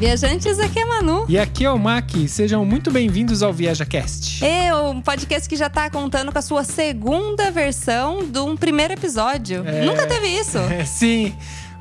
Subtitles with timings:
[0.00, 1.26] viajantes, aqui é a Manu.
[1.28, 2.10] E aqui é o Mac.
[2.26, 4.42] Sejam muito bem-vindos ao ViajaCast.
[4.42, 8.94] É um podcast que já tá contando com a sua segunda versão de um primeiro
[8.94, 9.62] episódio.
[9.66, 9.84] É.
[9.84, 10.56] Nunca teve isso.
[10.56, 11.34] É, sim.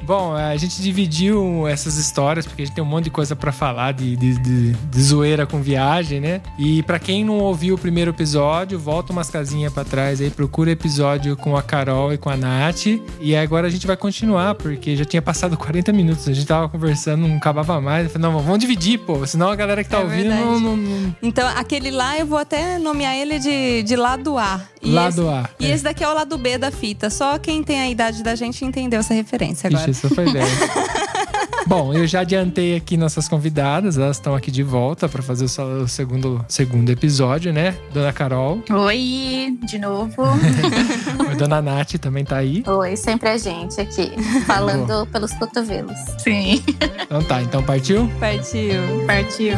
[0.04, 3.52] Bom, a gente dividiu essas histórias porque a gente tem um monte de coisa pra
[3.52, 6.42] falar de, de, de- de zoeira com viagem, né?
[6.58, 10.70] E pra quem não ouviu o primeiro episódio, volta umas casinhas pra trás aí, procura
[10.70, 12.86] o episódio com a Carol e com a Nath.
[13.20, 16.68] E agora a gente vai continuar, porque já tinha passado 40 minutos, a gente tava
[16.70, 18.06] conversando, não acabava mais.
[18.06, 20.78] Eu falei, não, vamos dividir, pô, senão a galera que tá É ouvindo não, não-
[20.78, 24.62] não- Então, aquele lá eu vou até nomear ele de, de lado A.
[24.82, 25.70] E Lado esse, A, E é.
[25.74, 27.10] esse daqui é o lado B da fita.
[27.10, 29.89] Só quem tem a idade da gente entendeu essa referência agora.
[29.90, 30.46] Isso foi velho.
[31.68, 35.88] Bom, eu já adiantei aqui nossas convidadas, elas estão aqui de volta pra fazer o
[35.88, 37.76] segundo, segundo episódio, né?
[37.94, 40.24] Dona Carol, Oi, de novo.
[41.30, 42.64] a Dona Nath também tá aí.
[42.66, 44.12] Oi, sempre a gente aqui,
[44.48, 45.98] falando pelos cotovelos.
[46.18, 46.64] Sim,
[47.04, 48.10] Então tá, então partiu?
[48.20, 49.06] Partiu.
[49.06, 49.54] partiu.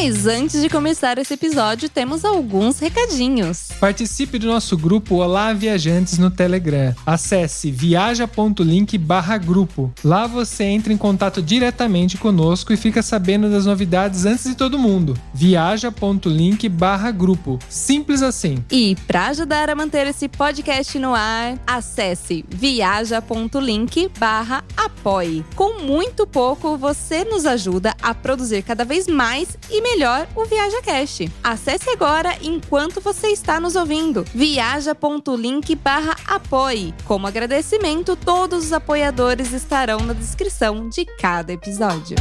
[0.00, 3.66] Mas antes de começar esse episódio, temos alguns recadinhos.
[3.80, 6.94] Participe do nosso grupo Olá Viajantes no Telegram.
[7.04, 9.92] Acesse viaja.link barra grupo.
[10.04, 14.78] Lá você entra em contato diretamente conosco e fica sabendo das novidades antes de todo
[14.78, 15.18] mundo.
[15.34, 17.58] Viaja.link barra grupo.
[17.68, 18.64] Simples assim.
[18.70, 25.44] E para ajudar a manter esse podcast no ar, acesse viaja.link barra apoie.
[25.56, 29.87] Com muito pouco, você nos ajuda a produzir cada vez mais e melhor
[30.36, 31.30] o ViajaCast.
[31.42, 34.24] Acesse agora enquanto você está nos ouvindo.
[34.34, 36.94] viaja.link barra apoie.
[37.04, 42.16] Como agradecimento, todos os apoiadores estarão na descrição de cada episódio.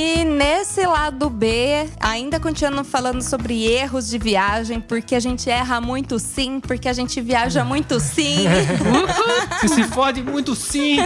[0.00, 5.80] E nesse lado B, ainda continuando falando sobre erros de viagem, porque a gente erra
[5.80, 8.46] muito sim, porque a gente viaja muito sim,
[9.60, 10.98] Você se fode muito sim.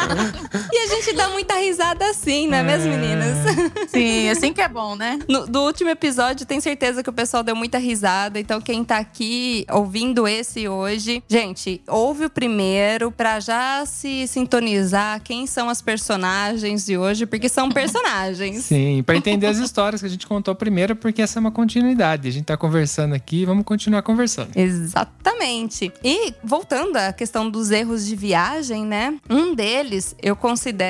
[1.00, 2.96] a gente dá muita risada sim, não é mesmo, É.
[2.96, 3.36] meninas?
[3.90, 5.18] Sim, assim que é bom, né?
[5.28, 8.38] No, do último episódio, tenho certeza que o pessoal deu muita risada.
[8.38, 15.20] Então, quem tá aqui ouvindo esse hoje, gente, ouve o primeiro pra já se sintonizar
[15.22, 18.64] quem são as personagens de hoje, porque são personagens.
[18.64, 22.28] Sim, pra entender as histórias que a gente contou primeiro, porque essa é uma continuidade.
[22.28, 24.50] A gente tá conversando aqui, vamos continuar conversando.
[24.56, 25.92] Exatamente.
[26.04, 29.14] E voltando à questão dos erros de viagem, né?
[29.28, 30.89] Um deles eu considero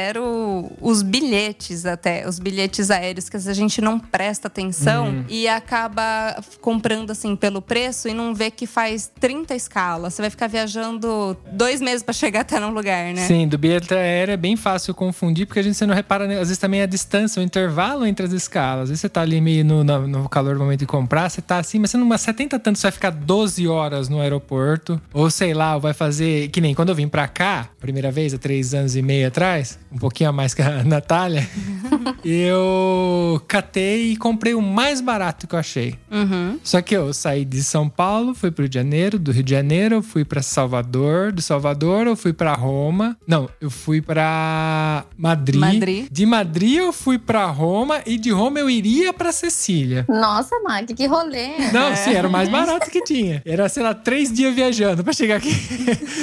[0.81, 7.11] os bilhetes até, os bilhetes aéreos que a gente não presta atenção e acaba comprando
[7.11, 10.15] assim pelo preço e não vê que faz 30 escalas.
[10.15, 13.27] Você vai ficar viajando dois meses pra chegar até num lugar, né?
[13.27, 16.49] Sim, do bilhete aéreo é bem fácil confundir, porque a gente não repara, né, às
[16.49, 18.84] vezes também a distância, o intervalo entre as escalas.
[18.84, 21.59] Às vezes você tá ali meio no, no, calor do momento de comprar, você tá
[21.59, 25.00] assim, mas você numa 70 tanto, você vai ficar 12 horas no aeroporto.
[25.12, 26.49] Ou sei lá, vai fazer.
[26.49, 29.78] Que nem quando eu vim pra cá, primeira vez, há três anos e meio atrás,
[29.93, 31.49] um pouquinho a mais que a Natália,
[32.25, 35.97] eu catei e comprei o mais barato que eu achei.
[36.11, 36.59] Uhum.
[36.62, 39.51] Só que eu saí de São Paulo, fui pro Rio de Janeiro, do Rio de
[39.51, 43.17] Janeiro eu fui pra Salvador, do Salvador eu fui pra Roma.
[43.27, 45.61] Não, eu fui pra Madrid.
[45.61, 46.09] Madrid.
[46.11, 50.05] De Madrid eu fui pra Roma e de Roma eu iria pra Sicília.
[50.09, 51.71] Nossa, Mac, que rolê.
[51.72, 53.43] Não, sim, era o mais barato que tinha.
[53.45, 55.51] Era, sei lá, três dias viajando pra chegar aqui.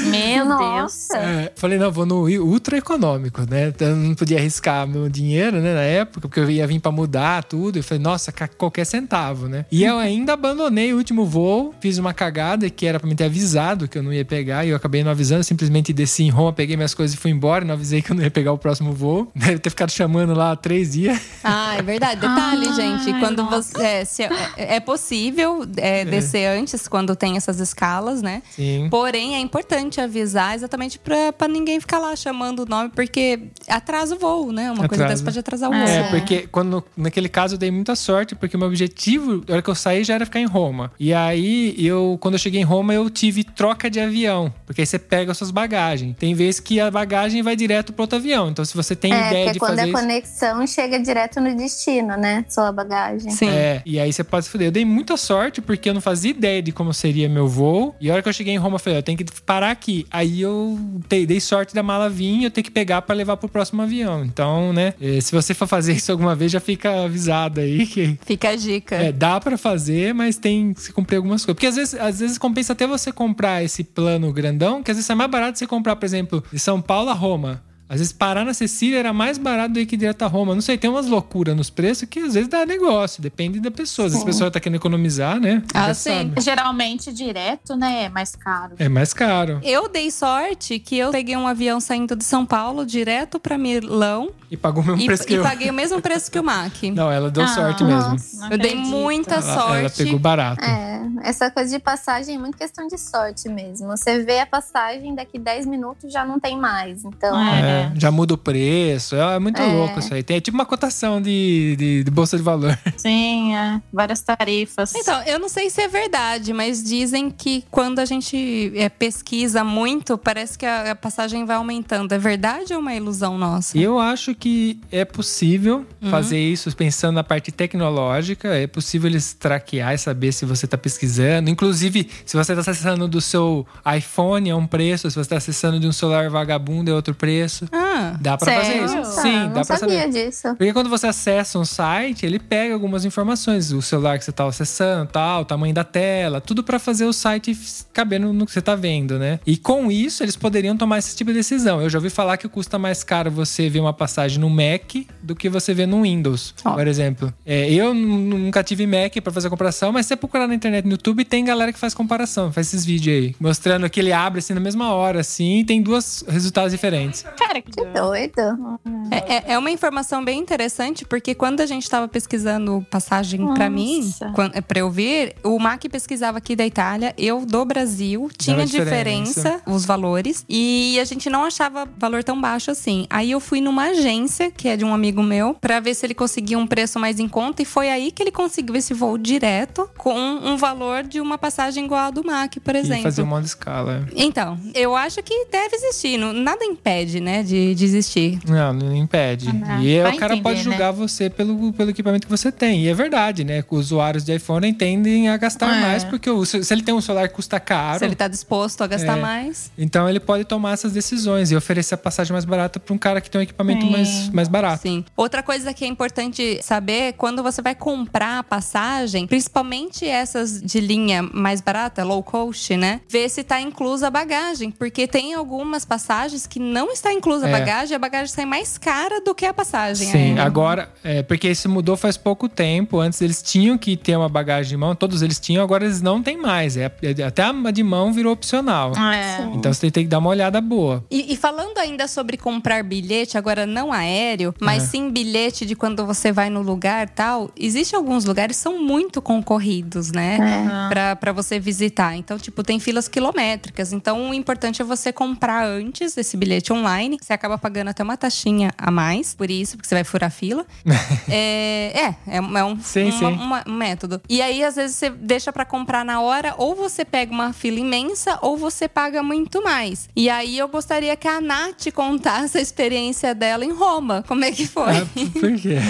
[0.10, 0.58] Meu Deus.
[0.60, 1.18] Nossa.
[1.18, 3.57] É, falei, não, vou no ultra econômico, né?
[3.68, 6.92] Então, Eu não podia arriscar meu dinheiro, né, na época, porque eu ia vir pra
[6.92, 7.78] mudar tudo.
[7.80, 9.66] Eu falei, nossa, qualquer centavo, né?
[9.72, 13.26] E eu ainda abandonei o último voo, fiz uma cagada que era pra me ter
[13.26, 16.54] avisado que eu não ia pegar, e eu acabei não avisando, simplesmente desci em Roma,
[16.54, 18.92] peguei minhas coisas e fui embora, não avisei que eu não ia pegar o próximo
[18.94, 19.32] voo.
[19.36, 21.20] Deve ter ficado chamando lá três dias.
[21.44, 22.22] Ah, é verdade.
[22.22, 23.20] Detalhe, Ai, gente.
[23.20, 23.74] Quando nossa.
[23.78, 23.84] você.
[23.84, 28.42] É, se- é- é possível é, descer antes quando tem essas escalas, né?
[28.52, 28.88] Sim.
[28.90, 34.20] Porém, é importante avisar exatamente pra ninguém ficar lá chamando o nome, porque atrasa o
[34.20, 34.72] voo, né?
[34.72, 35.14] Uma coisa Atrasa.
[35.14, 35.94] dessa pode atrasar ao É, outro.
[35.96, 39.62] É, porque quando, naquele caso eu dei muita sorte, porque o meu objetivo, na hora
[39.62, 40.92] que eu saí, já era ficar em Roma.
[41.00, 44.54] E aí, eu, quando eu cheguei em Roma, eu tive troca de avião.
[44.66, 46.16] Porque aí você pega as suas bagagens.
[46.18, 48.50] Tem vezes que a bagagem vai direto pro outro avião.
[48.50, 49.94] Então, se você tem É, ideia porque de quando fazer a isso.
[49.98, 52.46] conexão chega direto no destino, né?
[52.50, 53.32] Sua bagagem.
[53.32, 53.50] Sim.
[53.50, 54.68] É, e aí você pode se fuder.
[54.68, 57.96] Eu dei muita sorte porque eu não fazia ideia de como seria meu voo.
[58.00, 60.06] E a hora que eu cheguei em Roma, eu falei, eu tenho que parar aqui.
[60.12, 60.78] Aí eu
[61.08, 64.24] dei, sorte da mala vir e eu tenho que pegar pra levar pro próximo avião.
[64.26, 68.18] Então, né, eh, se você for fazer isso alguma vez, já fica avisado aí que
[68.26, 68.96] Fica a dica.
[68.96, 71.56] é, dá pra fazer, mas tem que se cumprir algumas coisas.
[71.56, 75.10] Porque às vezes, às vezes compensa até você comprar esse plano grandão, que às vezes
[75.10, 77.64] é mais barato você comprar, por exemplo, de São Paulo a Roma.
[77.90, 80.54] Às vezes parar na Sicília era mais barato do que ir direto a Roma.
[80.54, 84.08] Não sei, tem umas loucuras nos preços que às vezes dá negócio, depende da pessoa.
[84.08, 85.64] Às vezes a pessoa tá querendo economizar, né?
[85.74, 86.10] Ah, sim.
[86.10, 86.42] sabe.
[86.42, 88.06] Geralmente direto, né?
[88.06, 88.76] É mais caro.
[88.78, 89.60] É mais caro.
[89.64, 94.32] Eu dei sorte que eu peguei um avião saindo de São Paulo direto pra Milão
[94.50, 95.44] E pagou o mesmo e, preço que e eu.
[95.44, 96.72] paguei o mesmo preço que o Mac.
[96.96, 98.12] Não, ela deu Ah, sorte mesmo.
[98.12, 98.38] nossa.
[98.42, 99.78] Não Eu dei muita Ela, sorte.
[99.80, 100.64] ela pegou barato.
[100.64, 103.88] É, essa coisa de passagem é muito questão de sorte mesmo.
[103.88, 107.04] Você vê a passagem, daqui 10 minutos já não tem mais.
[107.04, 107.58] Então, É.
[107.68, 109.16] É, já muda o preço.
[109.18, 109.66] É, é muito É.
[109.66, 110.24] louco isso aí.
[110.24, 112.78] Tem é tipo uma cotação de, de, de bolsa de valor.
[112.96, 113.82] Sim, é.
[113.92, 114.94] Várias tarifas.
[114.96, 119.62] Então, eu não sei se é verdade, mas dizem que quando a gente é, pesquisa
[119.64, 122.14] muito, parece que a, a passagem vai aumentando.
[122.14, 123.78] É verdade ou é uma ilusão nossa?
[123.78, 126.12] E eu acho que é possível Uhum.
[126.12, 128.50] fazer isso pensando na parte tecnológica.
[128.50, 131.50] É possível eles traquear e saber se você está pesquisando.
[131.50, 133.66] Inclusive, se você está acessando do seu
[133.98, 137.66] iPhone é um preço, se você está acessando de um celular vagabundo é outro preço.
[137.72, 138.96] Ah, Dá pra fazer isso.
[138.96, 140.10] nossa, Sim, não dá sabia saber.
[140.12, 140.48] disso.
[140.50, 144.46] Porque quando você acessa um site, ele pega algumas informações, o celular que você tá
[144.46, 147.58] acessando, tal, o tamanho da tela, tudo pra fazer o site
[147.94, 149.40] caber no, que você tá vendo, né?
[149.48, 151.82] E com isso, eles poderiam tomar esse tipo de decisão.
[151.82, 154.94] Eu já ouvi falar que custa mais caro você ver uma passagem no Mac
[155.24, 156.74] do que você ver no Windows, Ó.
[156.74, 157.34] por exemplo.
[157.46, 160.92] É, eu nunca tive Mac pra fazer comparação, mas se você procurar na internet no
[160.92, 164.54] YouTube, tem galera que faz comparação, faz esses vídeos aí, mostrando que ele abre assim
[164.54, 167.24] na mesma hora, assim, e tem dois resultados diferentes.
[167.38, 168.80] Cara, que Doido.
[169.12, 173.70] é, é- é uma informação bem interessante, porque quando a gente tava pesquisando passagem pra
[173.70, 174.12] mim,
[174.54, 179.42] é, pra eu vir, o Mac pesquisava aqui da Itália, eu do Brasil, tinha diferença,
[179.42, 179.62] diferença.
[179.68, 183.06] os valores, e a gente não achava valor tão baixo assim.
[183.10, 184.17] Aí eu fui numa agência,
[184.56, 187.28] que é de um amigo meu, pra ver se ele conseguia um preço mais em
[187.28, 191.38] conta, e foi aí que ele conseguiu esse voo direto com um valor de uma
[191.38, 193.04] passagem igual a do Mac, por E exemplo.
[193.04, 194.08] fazer um modo escala.
[194.16, 196.18] Então, eu acho que deve existir.
[196.18, 198.40] não- Nada impede, né, de, de existir.
[198.48, 199.48] Não, não impede.
[199.66, 202.84] Ah, e o cara entender, pode julgar você pelo, pelo equipamento que você tem.
[202.86, 203.64] E é verdade, né?
[203.70, 205.82] Usuários de iPhone tendem a gastar É.
[205.82, 208.28] mais, porque o- se se ele tem um celular que custa caro, Se ele tá
[208.28, 209.22] disposto a gastar É.
[209.22, 209.72] mais.
[209.78, 213.20] então ele pode tomar essas decisões e oferecer a passagem mais barata para um cara
[213.22, 213.92] que tem um equipamento Sim.
[213.92, 214.82] mais, mais barato.
[214.84, 215.04] Sim.
[215.16, 220.62] Outra coisa que é importante saber é quando você vai comprar a passagem, principalmente essas
[220.62, 223.02] de linha mais barata, low cost, né?
[223.10, 224.72] Ver se tá inclusa a bagagem.
[224.72, 227.52] Porque tem algumas passagens que não está inclusa a É.
[227.52, 230.08] bagagem e a bagagem sai mais cara do que a passagem.
[230.12, 233.00] Sim, agora, é, porque isso mudou faz pouco tempo.
[233.00, 236.22] Antes eles tinham que ter uma bagagem de mão, todos eles tinham, agora eles não
[236.22, 236.78] têm mais.
[236.78, 238.92] É, é- até a de mão virou opcional.
[238.96, 239.42] É.
[239.54, 241.04] Então você tem que dar uma olhada boa.
[241.10, 244.88] E, e falando ainda sobre comprar bilhete, agora não aéreo, mas É.
[244.88, 249.22] sim bilhete de quando você vai no lugar tal, existem alguns lugares que são muito
[249.22, 250.38] concorridos, né?
[250.72, 250.88] Ah.
[250.90, 252.16] Pra, pra você visitar.
[252.16, 253.92] Então, tipo, tem filas quilométricas.
[253.94, 257.18] Então, o importante é você comprar antes esse bilhete online.
[257.22, 260.66] Você acaba pagando até uma taxinha a mais, por isso, porque você vai furar fila.
[261.30, 261.92] é,
[262.28, 263.70] é, é um, é um, Sim, uma- sim.
[263.72, 264.22] um método.
[264.30, 267.80] E aí, às vezes, você deixa pra comprar na hora, ou você pega uma fila
[267.80, 270.10] imensa, ou você paga muito mais.
[270.16, 273.87] E aí, eu gostaria que a Nath contasse a experiência dela em Roma.
[274.28, 274.98] Como é que foi?
[274.98, 275.08] Ah,
[275.40, 275.78] por quê?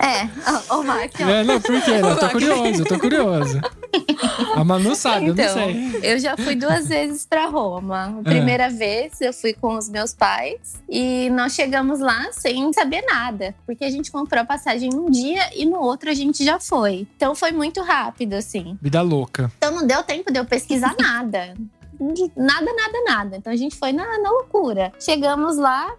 [0.00, 0.24] É,
[0.72, 1.20] ô, ô Mark.
[1.20, 1.90] É, não, por quê?
[1.90, 3.60] Eu tô curioso, eu tô curioso.
[4.54, 6.00] A Manu sabe, Então, eu não sei.
[6.02, 8.16] eu já fui duas vezes pra Roma.
[8.20, 13.02] A primeira vez eu fui com os meus pais e nós chegamos lá sem saber
[13.02, 16.60] nada, porque a gente comprou a passagem num dia e no outro a gente já
[16.60, 17.06] foi.
[17.16, 18.78] Então foi muito rápido assim.
[18.80, 19.50] Vida louca.
[19.56, 21.54] Então não deu tempo de eu pesquisar nada.
[21.98, 23.36] Nada, nada, nada.
[23.38, 24.92] Então a gente foi na, na loucura.
[25.00, 25.90] Chegamos lá,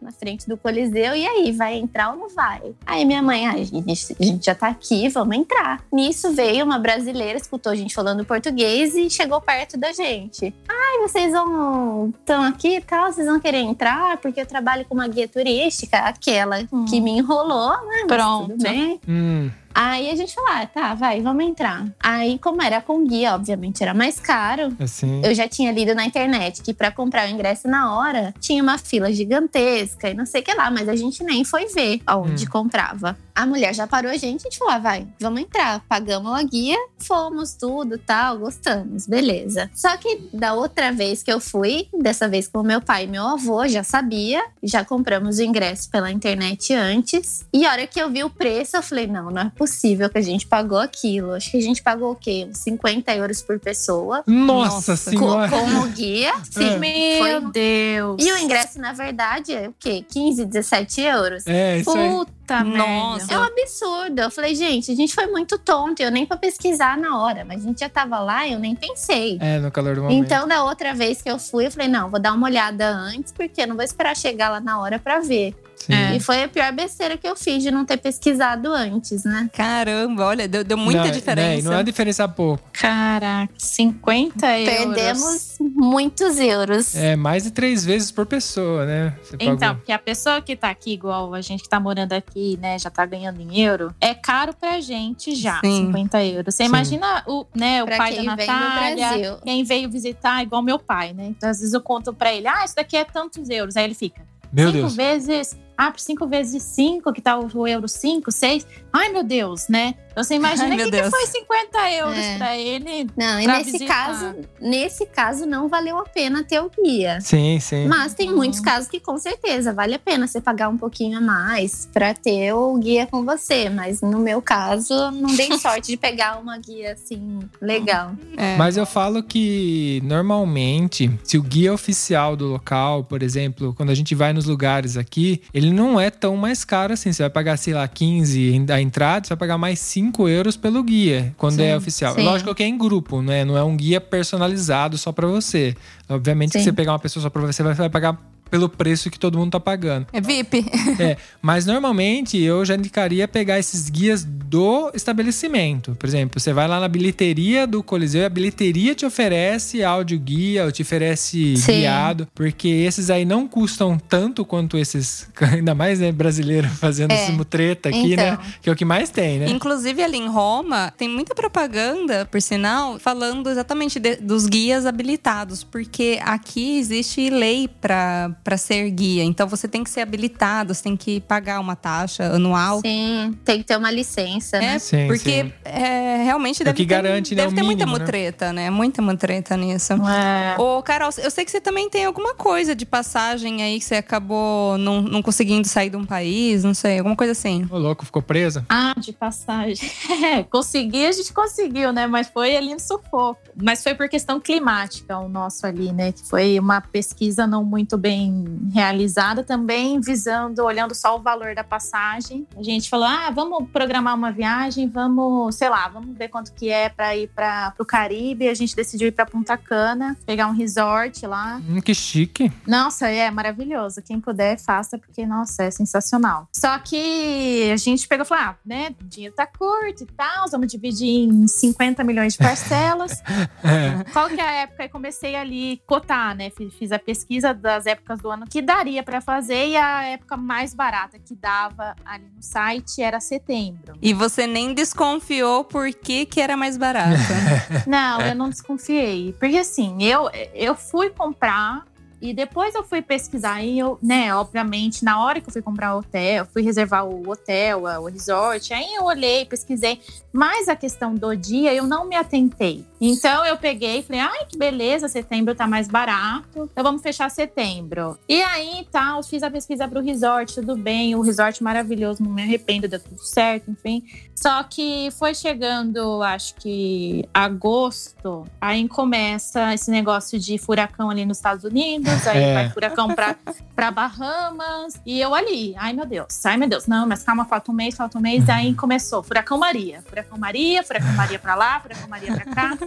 [0.00, 2.60] na frente do Coliseu, e aí, vai entrar ou não vai?
[2.86, 5.82] Aí minha mãe, "Ai, a gente, a gente já tá aqui, vamos entrar.
[5.92, 10.54] Nisso veio uma brasileira, escutou a gente falando português e chegou perto da gente.
[10.68, 12.12] Ai, vocês vão.
[12.20, 14.16] estão aqui e tal, vocês vão querer entrar?
[14.18, 17.98] Porque eu trabalho com uma guia turística, aquela que me enrolou, né?
[18.00, 18.50] Mas Pronto.
[18.52, 19.00] Tudo bem.
[19.08, 21.86] Hum, Aí a gente falou, ah, tá, vai, vamos entrar.
[22.00, 24.74] Aí, como era com guia, obviamente era mais caro.
[24.80, 25.20] Assim.
[25.24, 28.76] Eu já tinha lido na internet que para comprar o ingresso na hora tinha uma
[28.76, 32.44] fila gigantesca e não sei o que lá, mas a gente nem foi ver aonde
[32.44, 32.50] Hum.
[32.50, 33.16] comprava.
[33.34, 35.80] A mulher já parou a gente, a gente falou, ah, vai, vamos entrar.
[35.88, 39.70] Pagamos a guia, fomos, tudo, tal, gostamos, beleza.
[39.72, 43.22] Só que da outra vez que eu fui, dessa vez com meu pai e meu
[43.24, 47.46] avô, já sabia, já compramos o ingresso pela internet antes.
[47.52, 50.18] E a hora que eu vi o preço, eu falei, não, não é possível que
[50.18, 51.32] a gente pagou aquilo.
[51.34, 52.44] Acho que a gente pagou o quê?
[52.50, 54.24] Uns 50 euros por pessoa.
[54.26, 55.48] Nossa, Nossa, senhora.
[55.48, 56.32] como guia.
[56.50, 56.70] Sim.
[56.74, 56.78] É.
[56.78, 58.24] Meu Foi- Deus.
[58.26, 60.04] E o ingresso, na verdade, é o quê?
[60.08, 61.46] 15, 17 euros.
[61.46, 62.10] É, isso aí.
[62.10, 63.26] Puta Nossa.
[63.26, 63.34] merda.
[63.34, 64.20] É um absurdo.
[64.20, 66.02] Eu falei, gente, a gente foi muito tonto.
[66.02, 68.74] Eu nem pra pesquisar na hora, mas a gente já tava lá e eu nem
[68.74, 69.38] pensei.
[69.40, 70.24] É, no calor do momento.
[70.24, 73.32] Então, da outra vez que eu fui, eu falei, não, vou dar uma olhada antes,
[73.32, 75.54] porque eu não vou esperar chegar lá na hora pra ver.
[75.78, 75.92] Sim.
[75.94, 76.16] É.
[76.16, 79.48] E foi a pior besteira que eu fiz de não ter pesquisado antes, né?
[79.52, 81.56] Caramba, olha, deu, deu muita Não, diferença.
[81.56, 82.62] né, não é diferença pouco.
[82.72, 84.76] Caraca, 50 euros.
[84.94, 86.94] Perdemos muitos euros.
[86.94, 89.14] É mais de três vezes por pessoa, né?
[89.22, 89.74] Você Então, pagou.
[89.76, 92.90] porque a pessoa que tá aqui, igual a gente que tá morando aqui, né, já
[92.90, 95.86] tá ganhando em euro, é caro pra gente já, Sim.
[95.86, 96.54] 50 euros.
[96.54, 96.68] Você Sim.
[96.68, 101.26] imagina o, né, o Pra pai da Natália, quem veio visitar, igual meu pai, né?
[101.28, 103.76] Então, às vezes eu conto pra ele, ah, isso daqui é tantos euros.
[103.76, 104.20] Aí ele fica,
[104.52, 104.96] Meu cinco Deus.
[104.96, 108.66] vezes, ah, por cinco vezes cinco, que tá o, o euro 5, 6.
[108.92, 109.94] Ai, meu Deus, né?
[110.10, 112.36] Então você imagina Ai, o que, que foi 50 euros É.
[112.36, 113.06] pra ele.
[113.16, 113.86] Não, e nesse visitar.
[114.08, 117.20] caso, nesse caso não valeu a pena ter o guia.
[117.20, 117.86] Sim, sim.
[117.86, 118.36] Mas tem Uhum.
[118.36, 122.12] muitos casos que com certeza vale a pena você pagar um pouquinho a mais pra
[122.14, 123.70] ter o guia com você.
[123.70, 128.10] Mas no meu caso, não dei sorte de pegar uma guia assim legal.
[128.36, 128.56] É.
[128.56, 133.94] Mas eu falo que normalmente, se o guia oficial do local, por exemplo, quando a
[133.94, 137.12] gente vai nos lugares aqui, ele não é tão mais caro assim.
[137.12, 140.56] Você vai pagar, sei lá, 15 em- a entrada, você vai pagar mais 5 euros
[140.56, 142.14] pelo guia, quando Sim, é oficial.
[142.14, 142.22] sim.
[142.22, 143.44] Lógico que é em grupo, né?
[143.44, 145.74] Não é um guia personalizado só pra você.
[146.08, 146.60] Obviamente Sim.
[146.62, 148.16] você pegar uma pessoa só pra você, você vai pagar
[148.50, 150.06] pelo preço que todo mundo tá pagando.
[150.12, 150.64] É VIP.
[150.98, 155.94] É, mas normalmente eu já indicaria pegar esses guias do estabelecimento.
[155.98, 160.18] Por exemplo, você vai lá na bilheteria do Coliseu e a bilheteria te oferece áudio
[160.18, 161.72] guia, ou te oferece Sim.
[161.80, 167.22] guiado, porque esses aí não custam tanto quanto esses, ainda mais né, brasileiro fazendo É,
[167.22, 168.30] esse mutreta aqui, né?
[168.32, 168.44] então.
[168.62, 169.48] Que é o que mais tem, né?
[169.50, 175.62] Inclusive ali em Roma, tem muita propaganda, por sinal, falando exatamente de- dos guias habilitados,
[175.64, 179.24] porque aqui existe lei para ser guia.
[179.24, 182.80] Então você tem que ser habilitado, você tem que pagar uma taxa anual.
[182.80, 184.74] Sim, tem que ter uma licença, né?
[184.74, 185.52] É, Sim, porque sim.
[185.64, 188.04] é, realmente É deve que ter, garante, né, deve o ter muita mínimo, né?
[188.04, 188.70] mutreta, né?
[188.70, 189.92] Muita mutreta nisso.
[189.92, 190.56] É.
[190.60, 193.96] Ô, Carol, eu sei que você também tem alguma coisa de passagem aí que você
[193.96, 197.66] acabou não, não conseguindo sair de um país, não sei, alguma coisa assim.
[197.70, 198.64] Ô, louco, ficou presa?
[198.68, 199.88] Ah, de passagem.
[200.28, 202.06] É, consegui, a gente conseguiu, né?
[202.06, 203.40] Mas foi ali no sufoco.
[203.54, 206.10] Mas foi por questão climática o nosso ali, né?
[206.12, 208.27] Que foi uma pesquisa não muito bem
[208.72, 212.46] realizada, também visando, olhando só o valor da passagem.
[212.56, 216.70] A gente falou: ah, vamos programar uma viagem, vamos, sei lá, vamos ver quanto que
[216.70, 218.48] é para ir para o Caribe.
[218.48, 221.60] A gente decidiu ir para Punta Cana, pegar um resort lá.
[221.68, 222.50] Hum, que chique.
[222.66, 224.02] Nossa, é maravilhoso.
[224.02, 226.48] Quem puder, faça, porque, nossa, é sensacional.
[226.52, 230.48] Só que a gente pegou e falou: ah, né, o dinheiro tá curto e tal,
[230.50, 233.22] vamos dividir em 50 milhões de parcelas.
[233.64, 234.04] É.
[234.12, 234.84] Qual que é a época?
[234.84, 236.50] E comecei ali cotar, né?
[236.78, 240.74] Fiz a pesquisa das épocas do ano que daria pra fazer e a época mais
[240.74, 243.94] barata que dava ali no site era setembro.
[244.02, 247.18] E você nem desconfiou por que, que era mais barato.
[247.86, 249.32] Não, eu não desconfiei.
[249.38, 251.84] Porque assim, eu, eu fui comprar
[252.20, 253.62] e depois eu fui pesquisar.
[253.62, 257.28] E eu, né, obviamente, na hora que eu fui comprar o hotel, fui reservar o
[257.30, 260.00] hotel, o resort, aí eu olhei, pesquisei.
[260.32, 262.84] Mas a questão do dia eu não me atentei.
[263.00, 266.68] Então eu peguei e falei, ai, que beleza, setembro tá mais barato.
[266.72, 268.18] Então vamos fechar setembro.
[268.28, 271.14] E aí, tal, fiz a pesquisa pro resort, tudo bem.
[271.14, 274.02] O resort maravilhoso, não me arrependo, deu tudo certo, enfim.
[274.34, 281.38] Só que foi chegando, acho que agosto, aí começa esse negócio de furacão ali nos
[281.38, 282.54] Estados Unidos, aí É.
[282.54, 283.36] vai furacão pra,
[283.74, 287.70] pra Bahamas, e eu ali, ai meu Deus, ai meu Deus, não, mas calma, falta
[287.70, 291.80] um mês, falta um mês, aí começou Furacão Maria, Furacão Maria, Furacão Maria pra lá,
[291.80, 292.78] Furacão Maria pra cá.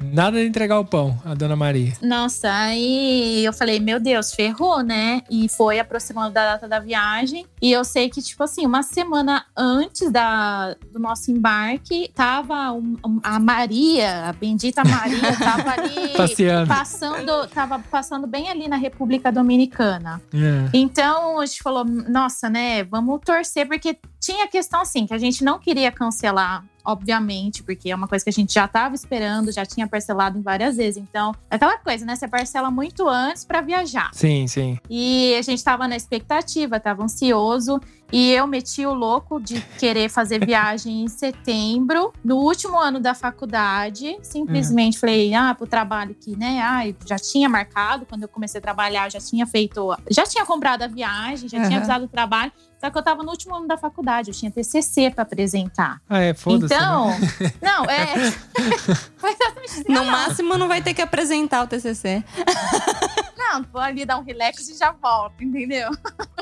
[0.00, 1.92] Nada de entregar o pão, a dona Maria.
[2.02, 5.22] Nossa, aí eu falei, meu Deus, ferrou, né?
[5.30, 7.46] E foi aproximando da data da viagem.
[7.60, 12.96] E eu sei que, tipo assim, uma semana antes da, do nosso embarque, tava um-
[13.22, 16.68] a Maria, a bendita Maria, tava ali Passeando.
[16.68, 20.20] passando, tava passando bem ali na República Dominicana.
[20.34, 20.68] É.
[20.72, 22.84] Então a gente falou, nossa, né?
[22.84, 27.90] Vamos torcer, porque tinha a questão assim, que a gente não queria cancelar obviamente, porque
[27.90, 31.02] é uma coisa que a gente já estava esperando, já tinha parcelado várias vezes.
[31.02, 32.14] Então, é aquela coisa, né?
[32.14, 34.10] Você parcela muito antes para viajar.
[34.12, 34.78] Sim, sim.
[34.88, 37.80] E a gente estava na expectativa, estava ansioso.
[38.12, 43.14] E eu meti o louco de querer fazer viagem em setembro, no último ano da
[43.14, 44.16] faculdade.
[44.22, 46.60] Simplesmente falei, ah, pro trabalho que, né?
[46.62, 48.06] Ah, já tinha marcado.
[48.06, 49.92] Quando eu comecei a trabalhar, já tinha feito.
[50.08, 51.64] Já tinha comprado a viagem, já Uhum.
[51.66, 52.52] tinha avisado o trabalho.
[52.86, 56.00] Só que eu tava no último ano da faculdade, eu tinha TCC para apresentar.
[56.08, 56.72] Ah, é, foda-se.
[56.72, 56.80] né?
[56.80, 57.10] Então,
[57.60, 58.30] não, é.
[59.18, 59.90] Foi exatamente.
[59.90, 62.22] No máximo, não vai ter que apresentar o TCC.
[63.48, 65.90] Não, vou ali dar um relax e já volto, entendeu?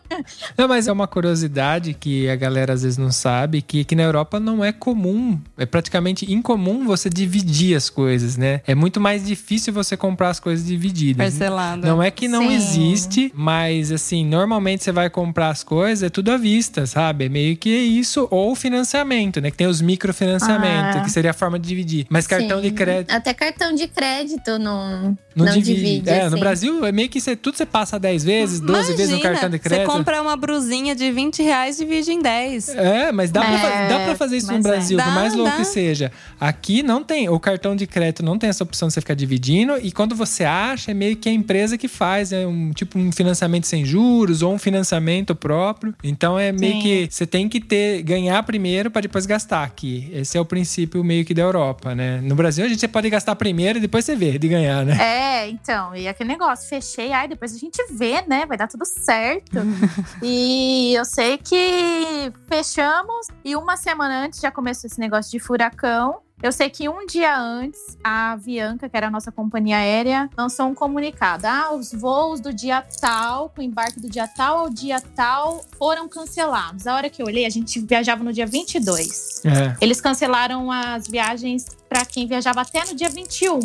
[0.57, 4.05] Não, mas é uma curiosidade que a galera às vezes não sabe, que aqui na
[4.05, 8.61] Europa não é comum, é praticamente incomum você dividir as coisas, né?
[8.67, 11.17] É muito mais difícil você comprar as coisas divididas.
[11.17, 11.87] Parcelado.
[11.87, 12.55] Não é que não Sim.
[12.55, 17.25] existe, mas assim, normalmente você vai comprar as coisas, é tudo à vista, sabe?
[17.27, 19.51] É meio que isso, ou financiamento, né?
[19.51, 21.01] Que tem os microfinanciamentos, Ah.
[21.05, 22.07] que seria a forma de dividir.
[22.09, 22.75] Mas cartão de Sim.
[22.75, 25.75] crédito Até cartão de crédito não, não, não divide.
[25.75, 26.11] divide.
[26.11, 26.41] é, no assim.
[26.41, 29.51] Brasil é meio que você, tudo você passa 10 vezes, 12 vezes no Imagina, cartão
[29.51, 29.87] de Você crédito.
[29.91, 32.69] compra uma brusinha de 20 reais e divide em 10.
[32.71, 34.61] É, mas dá, pra, É, fa- dá pra fazer isso no é.
[34.61, 35.57] Brasil, por Dá, mais louco dá.
[35.57, 36.11] que seja.
[36.41, 39.77] Aqui não tem, o cartão de crédito não tem essa opção de você ficar dividindo,
[39.83, 43.11] e quando você acha, é meio que a empresa que faz, é um tipo um
[43.13, 45.95] financiamento sem juros ou um financiamento próprio.
[46.15, 46.81] Então é meio Sim.
[46.81, 50.09] que você tem que ter ganhar primeiro pra depois gastar aqui.
[50.13, 52.21] Esse é o princípio meio que da Europa, né?
[52.21, 54.97] No Brasil a gente pode gastar primeiro e depois você vê de ganhar, né?
[55.01, 58.47] É, então, e aquele negócio, fechei, aí depois a gente vê, né?
[58.47, 59.59] Vai dar tudo certo.
[60.23, 66.21] e eu sei que fechamos, e uma semana antes já começou esse negócio de furacão.
[66.45, 70.67] Eu sei que um dia antes, a Avianca, que era a nossa companhia aérea, lançou
[70.67, 71.47] um comunicado.
[71.47, 76.07] Ah, os voos do dia tal, com embarque do dia tal ao dia tal, foram
[76.07, 76.87] cancelados.
[76.87, 79.41] A hora que eu olhei, a gente viajava no dia 22.
[79.47, 79.75] É.
[79.81, 83.61] Eles cancelaram as viagens para quem viajava até no dia 21.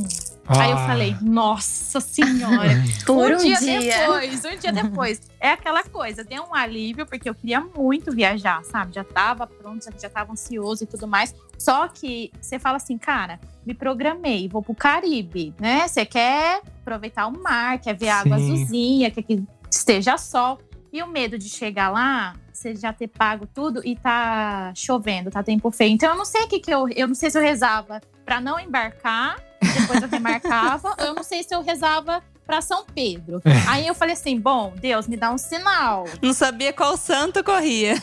[0.49, 0.87] Aí eu Ah.
[0.87, 2.69] falei, nossa senhora.
[3.05, 3.79] Por um, um dia, dia.
[3.79, 5.21] depois, um dia depois.
[5.41, 8.93] É aquela coisa, deu um alívio, porque eu queria muito viajar, sabe?
[8.93, 11.33] Já tava pronto, já, já tava ansioso e tudo mais.
[11.57, 15.87] Só que você fala assim, cara, me programei, vou pro Caribe, né?
[15.87, 18.43] Você quer aproveitar o mar, quer ver água Sim.
[18.53, 19.41] azulzinha, quer que
[19.71, 20.59] esteja sol.
[20.91, 25.41] E o medo de chegar lá, você já ter pago tudo e tá chovendo, tá
[25.41, 25.93] tempo feio.
[25.93, 26.89] Então eu não sei o que que eu.
[26.89, 31.43] Eu não sei se eu rezava pra não embarcar, depois eu remarcava, eu não sei
[31.43, 33.39] se eu rezava pra São Pedro.
[33.69, 36.05] Aí eu falei assim: bom, Deus, me dá um sinal.
[36.19, 37.93] Não sabia qual santo corria.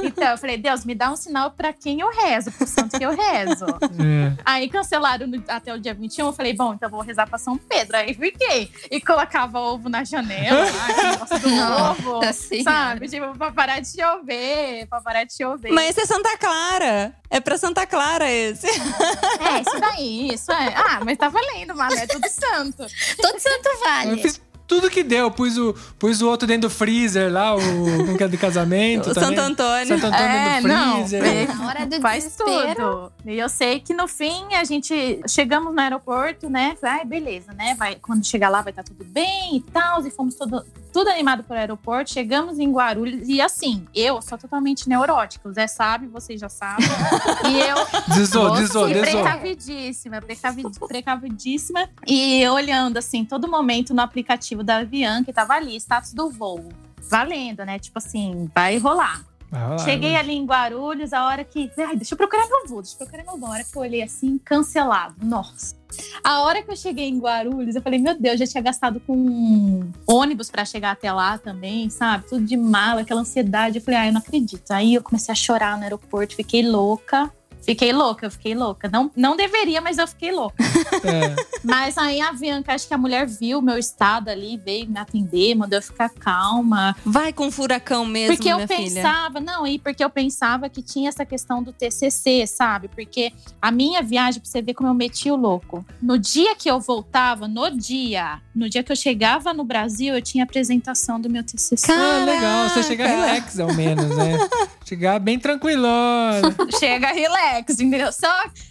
[0.00, 3.04] Então eu falei: Deus, me dá um sinal pra quem eu rezo, pro santo que
[3.04, 3.66] eu rezo.
[3.66, 4.32] É.
[4.44, 6.26] Aí cancelaram no- até o dia 21.
[6.26, 7.96] Eu falei, bom, então eu vou rezar pra São Pedro.
[7.96, 8.70] Aí fiquei.
[8.90, 12.12] E colocava ovo na janela, aquele negócio do ovo.
[12.24, 12.62] Nossa Senhora.
[12.70, 13.08] Sabe?
[13.08, 15.72] Tipo, pra parar de chover, pra parar de chover.
[15.72, 17.12] Mas esse é Santa Clara.
[17.28, 18.66] É pra Santa Clara esse.
[18.68, 20.74] É, isso daí, isso é.
[20.76, 21.94] Ah, mas tá valendo, mano.
[21.94, 22.84] É tudo santo.
[23.20, 23.68] Todo santo
[24.06, 25.30] Eu fiz tudo que deu.
[25.32, 29.10] Pus o, pus o outro dentro do freezer lá, o como que é de casamento.
[29.10, 29.36] O também.
[29.36, 29.86] Santo Antônio.
[29.88, 30.94] Santo Antônio É, dentro do não.
[30.94, 31.24] freezer.
[31.24, 31.46] É.
[31.46, 32.74] Na hora do Faz desespero.
[32.76, 33.12] tudo.
[33.26, 36.76] E eu sei que no fim a gente chegamos no aeroporto, né?
[36.82, 37.74] Ai, beleza, né?
[37.76, 40.06] Vai, quando chegar lá vai estar tudo bem e tal.
[40.06, 42.10] E fomos todo, tudo animado pro aeroporto.
[42.10, 43.28] Chegamos em Guarulhos.
[43.28, 45.48] E assim, eu sou totalmente neurótica.
[45.48, 46.86] O Zé sabe, vocês já sabem.
[47.50, 47.76] e eu
[48.14, 49.22] Desou, desou, sim, desou.
[49.22, 51.88] Precavidíssima, precavi- precavidíssima.
[52.06, 56.68] E olhando, assim, todo momento no aplicativo da Avian, que tava ali, status do voo.
[57.02, 57.78] Valendo, né?
[57.78, 59.24] Tipo assim, vai rolar.
[59.50, 60.18] Vai rolar, Cheguei né?
[60.18, 61.70] ali em Guarulhos, a hora que.
[61.78, 63.48] Ai, deixa eu procurar meu voo, deixa eu procurar meu voo.
[63.48, 65.14] A hora que eu olhei assim, cancelado.
[65.22, 65.74] Nossa.
[66.22, 69.90] A hora que eu cheguei em Guarulhos, eu falei, meu Deus, já tinha gastado com
[70.06, 72.26] ônibus pra chegar até lá também, sabe?
[72.28, 73.78] Tudo de mala, aquela ansiedade.
[73.78, 74.70] Eu falei, ai, eu não acredito.
[74.70, 77.30] Aí eu comecei a chorar no aeroporto, fiquei louca.
[77.62, 78.88] Fiquei louca, eu fiquei louca.
[78.92, 80.56] Não, não deveria, mas eu fiquei louca.
[81.02, 81.34] É.
[81.64, 84.98] Mas aí a Bianca, acho que a mulher viu o meu estado ali, veio me
[84.98, 86.94] atender, mandou eu ficar calma.
[87.04, 89.02] Vai com furacão mesmo, Porque eu minha filha.
[89.02, 92.88] pensava, não, e porque eu pensava que tinha essa questão do TCC, sabe?
[92.88, 95.84] Porque a minha viagem, pra você ver como eu meti o louco.
[96.02, 100.22] No dia que eu voltava, no dia, no dia que eu chegava no Brasil, eu
[100.22, 101.90] tinha apresentação do meu TCC.
[101.92, 102.68] Ah, legal.
[102.68, 103.26] Você chegar Caraca.
[103.26, 104.38] relax, ao menos, né?
[104.90, 106.42] Chegar bem tranquilona.
[106.80, 108.10] Chega relax, entendeu?
[108.10, 108.26] Só,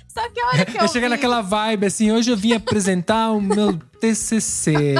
[0.06, 2.52] só que a hora que eu Eu chegar vi- naquela vibe assim, hoje eu vim
[2.52, 4.96] apresentar o meu TCC.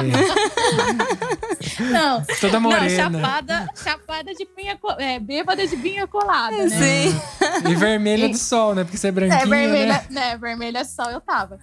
[1.92, 2.88] Não, Toda não, morena.
[3.18, 6.68] chapada, chapada de pinha, é, bêbada de pinha colada, né?
[6.68, 7.20] Sim.
[7.70, 8.84] E vermelha do sol, né?
[8.84, 10.06] Porque você é branquinha, É, vermelha, né?
[10.10, 10.38] né?
[10.38, 11.58] Vermelha só eu tava.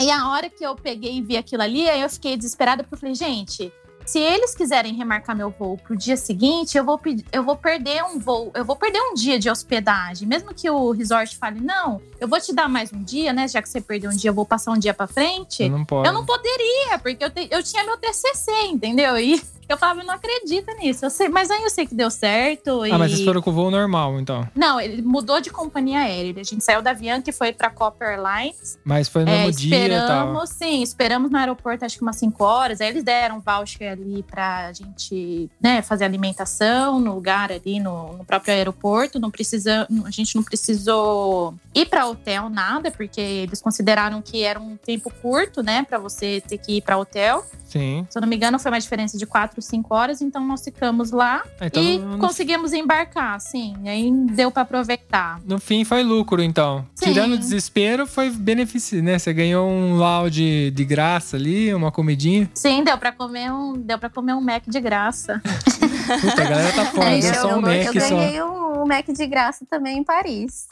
[0.00, 2.94] e a hora que eu peguei e vi aquilo ali, aí eu fiquei desesperada, porque
[2.94, 3.72] eu falei, gente,
[4.10, 7.00] se eles quiserem remarcar meu voo pro dia seguinte, eu vou,
[7.32, 10.26] eu vou perder um voo, eu vou perder um dia de hospedagem.
[10.26, 13.46] Mesmo que o resort fale, não, eu vou te dar mais um dia, né?
[13.46, 15.68] Já que você perdeu um dia, eu vou passar um dia pra frente.
[15.68, 15.84] Não.
[16.06, 19.16] Eu não poderia, porque eu, te- eu tinha meu TCC, entendeu?
[19.18, 19.40] E
[19.72, 21.08] eu falava, eu não acredito nisso.
[21.10, 22.84] Sei, mas aí eu sei que deu certo.
[22.86, 22.92] E...
[22.92, 24.48] Ah, mas vocês foram com o voo normal, então.
[24.54, 26.40] Não, ele mudou de companhia aérea.
[26.40, 28.78] A gente saiu da Avianca e foi pra Copper Airlines.
[28.84, 29.98] Mas foi no É, mesmo dia e tal.
[30.00, 32.80] esperamos, sim, esperamos no aeroporto acho que umas 5 horas.
[32.80, 38.14] Aí eles deram um voucher ali pra gente né, fazer alimentação no lugar ali no,
[38.18, 39.18] no próprio aeroporto.
[39.18, 44.58] Não precisa, a gente não precisou ir pra hotel, nada, porque eles consideraram que era
[44.58, 47.44] um tempo curto, né, pra você ter que ir pra hotel.
[47.66, 48.06] Sim.
[48.10, 49.26] Se eu não me engano, foi uma diferença de
[49.60, 53.74] 4, 5 horas, então nós ficamos lá Ah, Então, e no, conseguimos embarcar, sim.
[53.86, 55.40] Aí deu pra aproveitar.
[55.46, 56.84] no fim foi lucro, então.
[56.94, 57.06] Sim.
[57.12, 59.18] Tirando o desespero, foi benefício, né?
[59.18, 62.48] Você ganhou um lounge de graça ali, uma comidinha.
[62.54, 65.40] Sim, deu pra comer um, deu para comer um Mac de graça.
[66.20, 68.16] Puta, a galera tá fora, É, deu eu, só um eu, Mac eu só.
[68.16, 70.66] ganhei um, um Mac de graça também em Paris.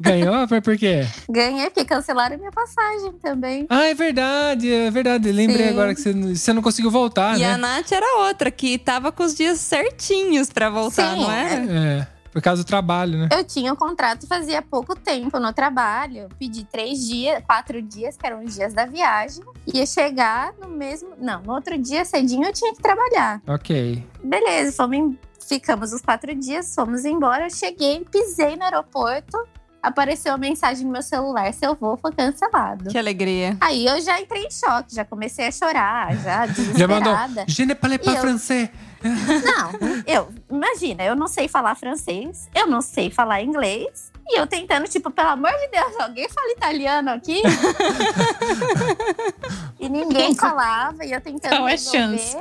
[0.00, 0.46] Ganhou?
[0.48, 1.06] Foi por quê?
[1.28, 3.66] Ganhei porque cancelaram minha passagem também.
[3.68, 5.30] Ah, é verdade, é verdade.
[5.30, 5.72] Lembrei Sim.
[5.72, 7.52] agora que você, não- você não conseguiu voltar, e né?
[7.52, 11.54] a Nath era outra, que tava com os dias certinhos pra voltar, Sim, não era?
[12.00, 13.28] É, por causa do trabalho, né?
[13.32, 16.28] Eu tinha um contrato fazia pouco tempo no trabalho.
[16.38, 19.42] Pedi três dias, quatro dias, que eram os dias da viagem.
[19.74, 21.10] Ia chegar no mesmo.
[21.18, 23.42] Não, no outro dia cedinho eu tinha que trabalhar.
[23.48, 24.04] Ok.
[24.22, 25.16] Beleza, fomos
[25.50, 27.46] ficamos os quatro dias, fomos embora.
[27.46, 29.36] Eu cheguei, pisei no aeroporto.
[29.82, 32.90] Apareceu a mensagem no meu celular: seu voo foi cancelado.
[32.90, 33.56] Que alegria.
[33.60, 37.12] Aí eu já entrei em choque, já comecei a chorar, já Já mandou.
[37.14, 37.44] desesperada.
[37.48, 38.68] Je ne parle pas eu- français.
[39.02, 39.70] Não,
[40.06, 44.12] eu, imagina, eu não sei falar francês, eu não sei falar inglês.
[44.28, 47.40] E eu tentando, tipo, pelo amor de Deus, alguém fala italiano aqui?
[49.80, 51.98] e ninguém falava, e eu tentando Qual é resolver.
[52.18, 52.36] chance?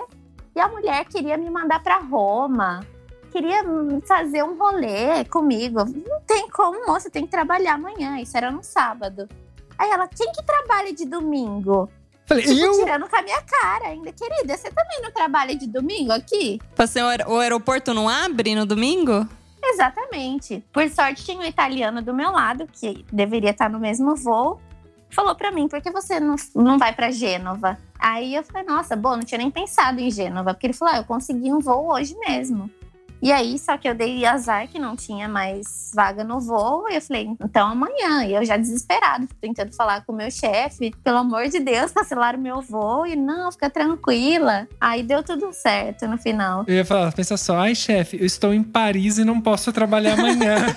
[0.55, 2.85] E a mulher queria me mandar pra Roma.
[3.31, 3.63] Queria
[4.07, 5.79] fazer um rolê comigo.
[5.85, 8.19] Não tem como, moça, tem que trabalhar amanhã.
[8.19, 9.27] Isso era no sábado.
[9.77, 11.89] Aí ela, quem que trabalha de domingo?
[12.25, 12.73] Falei, Tipo, eu?
[12.73, 14.11] tirando com a minha cara ainda.
[14.11, 16.59] Querida, você também não trabalha de domingo aqui?
[16.75, 19.27] Você, o aer- o aeroporto não abre no domingo?
[19.63, 20.63] Exatamente.
[20.71, 24.59] Por sorte, tinha um italiano do meu lado, que deveria estar no mesmo voo.
[25.09, 27.77] Falou pra mim, por que você não, não vai pra Gênova?
[27.97, 30.53] Aí eu falei, nossa, bom, não tinha nem pensado em Gênova.
[30.53, 32.69] Porque ele falou, ah, eu consegui um voo hoje mesmo.
[33.21, 36.85] E aí, só que eu dei azar que não tinha mais vaga no voo.
[36.89, 38.23] E eu falei, então amanhã.
[38.25, 40.91] E eu já desesperado, tentando falar com o meu chefe.
[41.03, 43.05] Pelo amor de Deus, cancelaram o meu voo.
[43.05, 44.67] E não, fica tranquila.
[44.79, 46.63] Aí deu tudo certo no final.
[46.67, 50.13] Eu ia falar, pensa só, ai chefe, eu estou em Paris e não posso trabalhar
[50.13, 50.57] amanhã.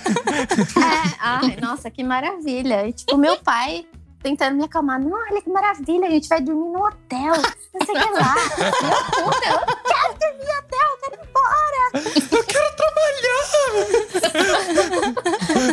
[0.42, 2.86] É, ai, nossa, que maravilha.
[2.86, 3.86] E, tipo, meu pai
[4.22, 5.00] tentando me acalmar.
[5.00, 7.34] Não, olha que maravilha, a gente vai dormir no hotel.
[7.74, 8.34] Não sei o que lá.
[8.62, 11.82] E eu, puta, eu não quero dormir em hotel, eu quero ir embora.
[12.30, 13.02] eu quero trabalhar!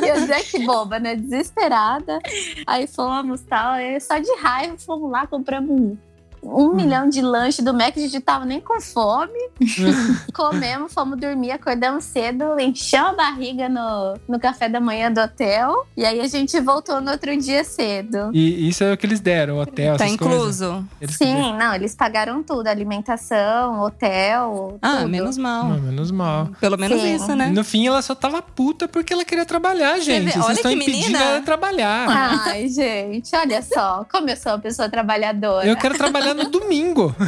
[0.03, 1.15] E eu dizia que boba, né?
[1.15, 2.19] Desesperada.
[2.65, 3.73] Aí fomos tal.
[3.73, 5.97] aí Só de raiva fomos lá, compramos um,
[6.41, 9.37] um milhão de lanche do Mac, a gente tava nem com fome.
[10.33, 15.85] Comemos, fomos dormir, acordamos cedo, enchemos a barriga no, no café da manhã do hotel.
[15.95, 18.29] E aí a gente voltou no outro dia cedo.
[18.33, 20.85] E isso é o que eles deram, hotel, tá incluso.
[21.07, 25.09] Sim, não, eles pagaram tudo, alimentação, hotel, Ah, tudo.
[25.09, 25.65] menos mal.
[25.65, 26.49] Não, menos mal.
[26.59, 27.15] Pelo menos Sim.
[27.15, 27.47] isso, né?
[27.47, 30.31] No fim, ela só tava puta porque ela queria trabalhar, gente.
[30.31, 31.23] Vocês Olha estão que impedindo menina.
[31.23, 32.07] ela de trabalhar.
[32.45, 35.65] Ai, gente, olha só, como eu sou uma pessoa trabalhadora.
[35.67, 37.15] Eu quero trabalhar no domingo.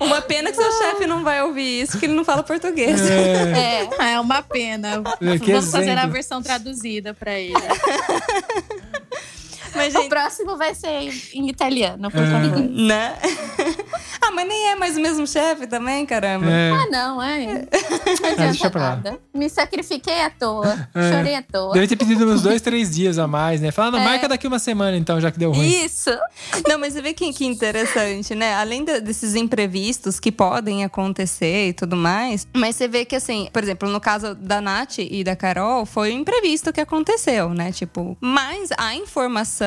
[0.00, 3.00] Uma pena que seu chefe não vai ouvir isso, porque ele não fala português.
[3.02, 5.02] É, É, É uma pena.
[5.42, 7.54] que Vamos fazer a versão traduzida pra ele.
[9.74, 12.30] Mas, o gente, próximo vai ser em italiano, por É.
[12.30, 12.58] favor.
[12.60, 13.16] né?
[14.20, 16.46] ah, mas nem é mais o mesmo chefe também, caramba.
[16.50, 17.46] É, Ah, não, é.
[17.46, 19.02] Não Ah, deixa pra lá.
[19.34, 20.88] Me sacrifiquei à toa.
[20.94, 21.12] É.
[21.12, 21.72] Chorei à toa.
[21.74, 23.70] deve ter pedido uns dois, três dias a mais, né?
[23.70, 24.04] Fala, não, É.
[24.04, 25.66] marca daqui uma semana então, já que deu ruim.
[25.84, 26.10] Isso.
[26.68, 28.54] Não, mas você vê que, que interessante, né?
[28.54, 33.48] Além de- desses imprevistos que podem acontecer e tudo mais, mas você vê que, assim,
[33.52, 37.72] por exemplo, no caso da Nath e da Carol, foi um imprevisto que aconteceu, né?
[37.72, 39.59] Tipo, mas a informação,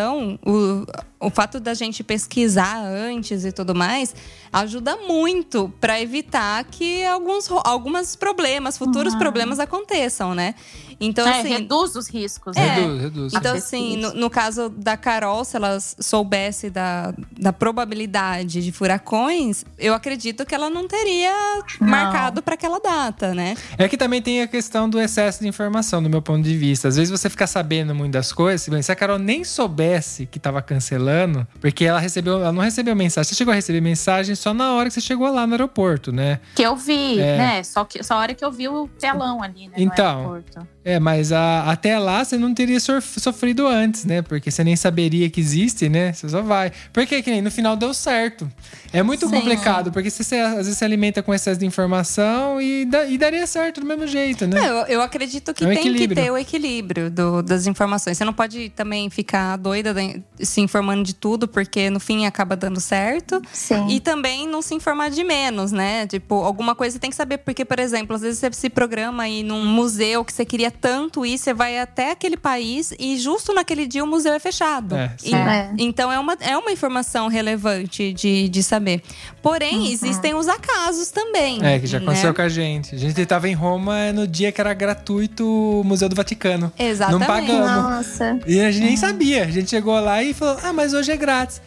[0.45, 0.85] o,
[1.19, 4.15] o fato da gente pesquisar antes e tudo mais,
[4.51, 10.55] ajuda muito para evitar que alguns algumas problemas, futuros problemas aconteçam, né?
[11.05, 11.49] Então, É, assim.
[11.49, 12.55] reduz os riscos.
[12.55, 12.59] É.
[12.61, 12.75] né?
[12.75, 13.33] Reduz, reduz.
[13.33, 19.65] Então, assim, no, no caso da Carol, se ela soubesse da, da probabilidade de furacões,
[19.77, 21.31] eu acredito que ela não teria
[21.79, 21.87] Não.
[21.87, 23.55] marcado para aquela data, né?
[23.77, 26.87] É que também tem a questão do excesso de informação, do meu ponto de vista.
[26.87, 28.61] Às vezes você fica sabendo muito das coisas.
[28.85, 33.29] Se a Carol nem soubesse que tava cancelando, porque ela recebeu, ela não recebeu mensagem.
[33.29, 36.39] Você chegou a receber mensagem só na hora que você chegou lá no aeroporto, né?
[36.55, 37.37] Que eu vi, É.
[37.37, 37.63] né?
[37.63, 39.73] Só, que, só a hora que eu vi o telão ali, né?
[39.77, 40.43] no Então.
[40.85, 44.21] É, mas a- até lá você não teria sof- sofrido antes, né?
[44.21, 46.11] Porque você nem saberia que existe, né?
[46.11, 46.71] Você só vai.
[46.91, 48.51] Porque que nem no final deu certo.
[48.91, 49.35] É muito Sim.
[49.35, 53.47] complicado, porque você, às vezes se alimenta com excesso de informação e, dá- e daria
[53.47, 54.59] certo do mesmo jeito, né?
[54.61, 56.21] É, eu, eu acredito que É um tem que equilíbrio.
[56.23, 58.17] ter o equilíbrio do- das informações.
[58.17, 62.55] Você não pode também ficar doida de- se informando de tudo, porque no fim acaba
[62.57, 63.41] dando certo.
[63.53, 63.87] Sim.
[63.89, 66.05] E também não se informar de menos, né?
[66.07, 67.37] Tipo, alguma coisa você tem que saber.
[67.37, 71.25] Porque, por exemplo, às vezes você se programa aí num museu que você queria tanto
[71.25, 74.95] ir, você vai até aquele país e justo naquele dia o museu é fechado.
[74.95, 75.33] É, E-.
[75.33, 75.71] É.
[75.77, 79.01] Então é uma, é uma informação relevante de, de saber.
[79.41, 81.63] Porém, existem os acasos também.
[81.63, 82.35] É, que já aconteceu né?
[82.35, 82.95] com a gente.
[82.95, 86.71] A gente tava em Roma no dia que era gratuito o Museu do Vaticano.
[86.77, 87.19] Exatamente.
[87.19, 87.71] Não pagamos.
[87.71, 88.39] Nossa.
[88.47, 89.43] E a gente nem sabia.
[89.43, 91.61] A gente chegou lá e falou: Ah, mas hoje é grátis.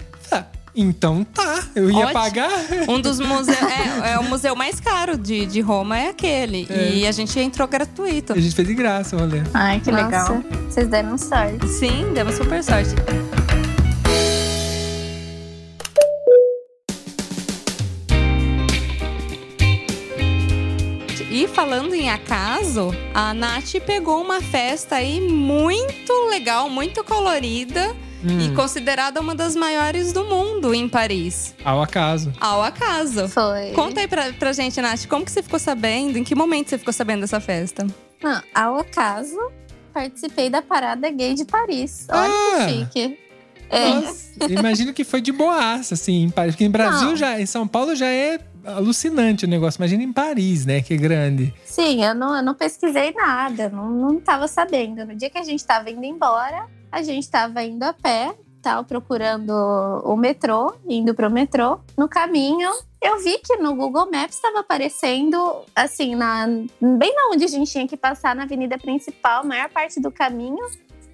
[0.77, 1.65] Então tá.
[1.75, 2.12] Eu ia Ótimo.
[2.12, 2.51] pagar.
[2.87, 3.57] Um dos museus.
[3.57, 6.67] É, é o museu mais caro de, de Roma, é aquele.
[6.69, 6.91] É.
[6.93, 8.35] E a gente entrou gratuito.
[8.35, 9.41] A gente fez de graça o rolê.
[9.55, 10.29] Ai, que legal.
[10.29, 11.67] Nossa, vocês deram sorte.
[11.67, 12.91] Sim, demos super sorte.
[21.31, 27.95] E falando em acaso, a Nath pegou uma festa aí muito legal, muito colorida
[28.29, 31.55] Hum, e considerada uma das maiores do mundo em Paris.
[31.65, 32.33] Ao acaso.
[32.41, 33.29] Ao acaso.
[33.29, 33.71] Foi.
[33.73, 36.19] Conta aí pra, pra gente, Nath, como que você ficou sabendo?
[36.19, 37.87] Em que momento você ficou sabendo dessa festa?
[38.23, 39.37] Não, ao acaso,
[39.93, 42.07] participei da parada gay de Paris.
[42.11, 42.67] Olha Ah!
[42.67, 43.19] que chique.
[43.69, 43.89] É.
[43.95, 46.55] Nossa, imagino que foi de boaça, assim, em Paris.
[46.55, 47.17] Porque em Brasil Não.
[47.17, 49.79] já, em São Paulo já é alucinante o negócio.
[49.79, 50.81] Imagina em Paris, né?
[50.81, 51.53] Que grande.
[51.65, 55.05] Sim, eu não, eu não pesquisei nada, não, não tava sabendo.
[55.05, 58.85] No dia que a gente tava indo embora, a gente tava indo a pé, tal,
[58.85, 59.53] procurando
[60.05, 61.79] o metrô, indo pro metrô.
[61.97, 62.71] No caminho,
[63.03, 66.47] eu vi que no Google Maps estava aparecendo, assim, na,
[66.81, 70.67] bem na onde a gente tinha que passar na avenida principal, maior parte do caminho.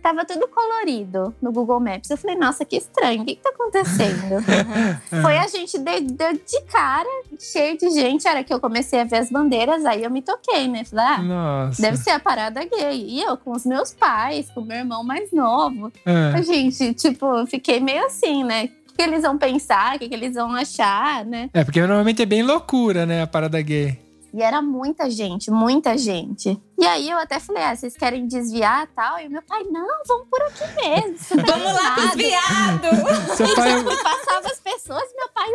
[0.02, 2.10] Tava tudo colorido no Google Maps.
[2.10, 4.42] Eu falei, nossa, que estranho, o que, que tá acontecendo?
[5.22, 8.26] Foi a gente de, de, de cara, cheio de gente.
[8.26, 10.84] A hora que eu comecei a ver as bandeiras, aí eu me toquei, né?
[10.84, 11.80] Falei, ah, Nossa.
[11.80, 13.06] deve ser a parada gay.
[13.08, 15.92] E eu com os meus pais, com o meu irmão mais novo.
[16.04, 16.32] É.
[16.34, 18.70] A gente, tipo, fiquei meio assim, né?
[18.90, 19.96] O que, eles vão pensar?
[19.96, 21.48] O que eles vão achar, né?
[21.54, 23.22] É, porque normalmente é bem loucura, né?
[23.22, 23.98] A parada gay.
[24.34, 26.58] E era muita gente, muita gente.
[26.78, 29.18] E aí eu até falei, ah, vocês querem desviar e tal?
[29.20, 31.42] E meu pai, não, vamos por aqui mesmo.
[31.46, 32.16] Vamos lá animado.
[32.16, 33.36] viados!
[33.36, 35.48] Seu pai, E passava as pessoas, meu pai,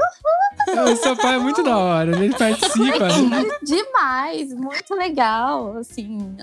[0.91, 3.07] o seu pai é muito da hora, ele participa.
[3.07, 3.43] né?
[3.63, 6.35] demais, muito legal, assim,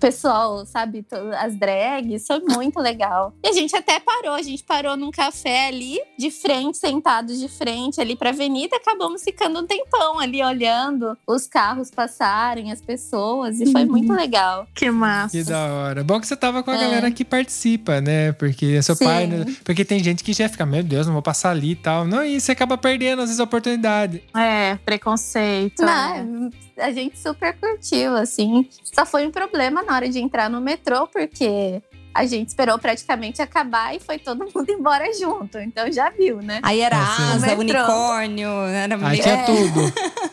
[0.00, 1.04] pessoal, sabe,
[1.38, 3.32] as drags, foi muito legal.
[3.44, 7.48] E a gente até parou, a gente parou num café ali, de frente, sentados de
[7.48, 13.60] frente ali pra avenida, acabamos ficando um tempão ali olhando os carros passarem, as pessoas,
[13.60, 14.66] e foi muito legal.
[14.74, 15.36] Que massa.
[15.36, 16.02] Que da hora.
[16.02, 16.80] Bom que você tava com a É.
[16.80, 18.32] galera que participa, né?
[18.32, 19.04] Porque seu Sim.
[19.04, 19.26] pai.
[19.26, 19.44] né?
[19.64, 22.06] Porque tem gente que já fica, meu Deus, não vou passar ali e tal.
[22.06, 24.22] Não, e você acaba perdendo, às vezes, a oportunidade.
[24.34, 25.82] É, preconceito.
[25.84, 26.24] né?
[26.26, 28.66] Não, a gente super curtiu, assim.
[28.82, 31.82] Só foi um problema na hora de entrar no metrô, porque
[32.14, 35.58] a gente esperou praticamente acabar e foi todo mundo embora junto.
[35.58, 36.60] Então já viu, né?
[36.62, 37.60] Aí era Ah, asa, Metrô.
[37.60, 39.44] unicórnio, era Aí tinha É.
[39.44, 39.80] tudo.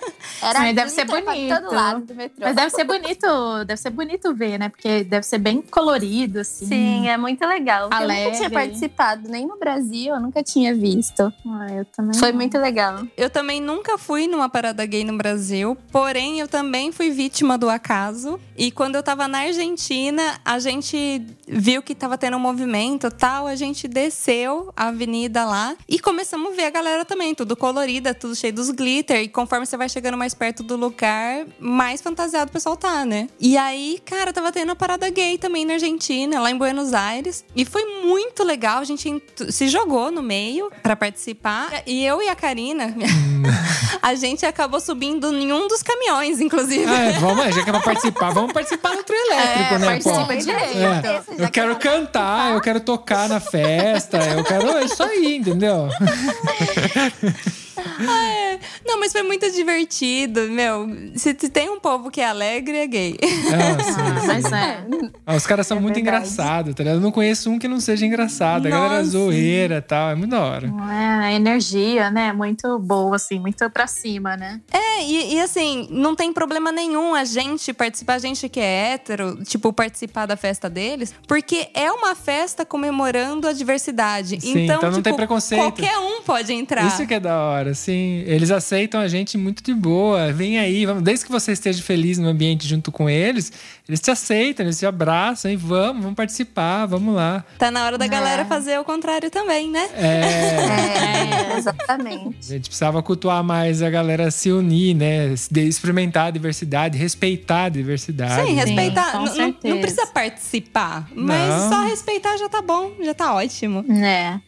[0.47, 1.55] Era Mas deve ser bonito.
[1.55, 2.45] todo lado do metrô.
[2.45, 4.69] Mas deve ser bonito, deve ser bonito ver, né?
[4.69, 6.65] Porque deve ser bem colorido, assim.
[6.67, 7.89] Sim, é muito legal.
[7.91, 8.23] Eu Alegre.
[8.25, 11.33] nunca tinha participado, nem no Brasil, eu nunca tinha visto.
[11.45, 12.17] Ah, eu também.
[12.17, 12.38] Foi não.
[12.38, 13.05] muito legal.
[13.17, 17.69] Eu também nunca fui numa parada gay no Brasil, porém eu também fui vítima do
[17.69, 18.39] acaso.
[18.55, 23.47] E quando eu tava na Argentina, a gente viu que tava tendo um movimento tal,
[23.47, 28.13] a gente desceu a avenida lá e começamos a ver a galera também, tudo colorida,
[28.13, 29.21] tudo cheio dos glitter.
[29.21, 33.28] E conforme você vai chegando mais perto do lugar, mais fantasiado o pessoal tá, né?
[33.39, 37.43] E aí, cara, tava tendo a parada gay também na Argentina, lá em Buenos Aires.
[37.56, 41.84] E foi muito legal, a gente ent- se jogou no meio pra participar.
[41.86, 42.93] E eu e a Karina,
[44.02, 46.86] a gente acabou subindo em um dos caminhões, inclusive.
[46.86, 50.00] Ah, é, vamos, já que é pra participar, vamos participar do trio elétrico, É, né,
[50.00, 50.10] pô?
[50.12, 51.08] participa direito.
[51.41, 54.67] É, eu quero cantar, eu quero tocar na festa, eu quero.
[54.78, 55.88] É isso aí, entendeu?
[57.82, 58.60] É.
[58.86, 60.88] Não, mas foi muito divertido, meu.
[61.16, 63.18] Se se tem um povo que é alegre, é gay.
[63.22, 64.28] Ah, sim, Ah, sim.
[64.28, 64.86] mas é.
[65.26, 66.96] Ah, os caras são É muito engraçados, tá ligado?
[66.98, 68.66] Eu não conheço um que não seja engraçado.
[68.68, 69.10] A galera é Nossa.
[69.12, 70.12] zoeira e tal.
[70.12, 70.68] É muito da hora.
[70.68, 72.34] É a energia, né?
[72.34, 74.60] Muito boa, assim, muito pra cima, né?
[74.72, 78.94] É, e, e assim, não tem problema nenhum a gente participar, a gente que é
[78.94, 84.40] hétero, tipo, participar da festa deles, porque é uma festa comemorando a diversidade.
[84.42, 85.62] Sim, então, então não tipo, tem preconceito.
[85.62, 86.86] qualquer um pode entrar.
[86.88, 88.23] Isso que é da hora, sim.
[88.25, 90.32] Eles aceitam a gente muito de boa.
[90.32, 91.03] Vem aí, vamos.
[91.03, 93.51] Desde que você esteja feliz no ambiente junto com eles,
[93.88, 97.43] eles te aceitam, eles te abraçam e vamos, vamos participar, vamos lá.
[97.58, 98.08] Tá na hora da É.
[98.08, 99.88] galera fazer o contrário também, né?
[99.95, 101.53] É.
[101.53, 102.38] É, exatamente.
[102.39, 105.34] A gente precisava cultuar mais a galera se unir, né?
[105.56, 108.45] Experimentar a diversidade, respeitar a diversidade.
[108.47, 108.63] Sim, né?
[108.63, 109.15] respeitar.
[109.21, 111.69] N- não- não precisa participar, mas Não.
[111.69, 113.86] só respeitar já tá bom, já tá ótimo.
[114.03, 114.39] É.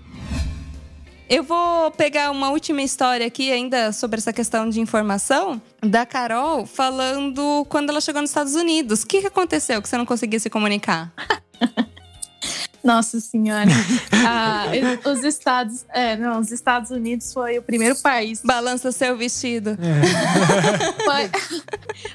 [1.30, 6.66] Eu vou pegar uma última história aqui, ainda sobre essa questão de informação, da Carol
[6.66, 9.04] falando quando ela chegou nos Estados Unidos.
[9.04, 11.14] O que, que aconteceu que você não conseguia se comunicar?
[12.84, 13.70] Nossa senhora.
[14.32, 14.66] Ah,
[15.10, 15.86] os Estados.
[15.90, 18.42] É, não, os Estados Unidos foi o primeiro país.
[18.44, 19.78] Balança seu vestido.
[21.06, 21.30] Foi,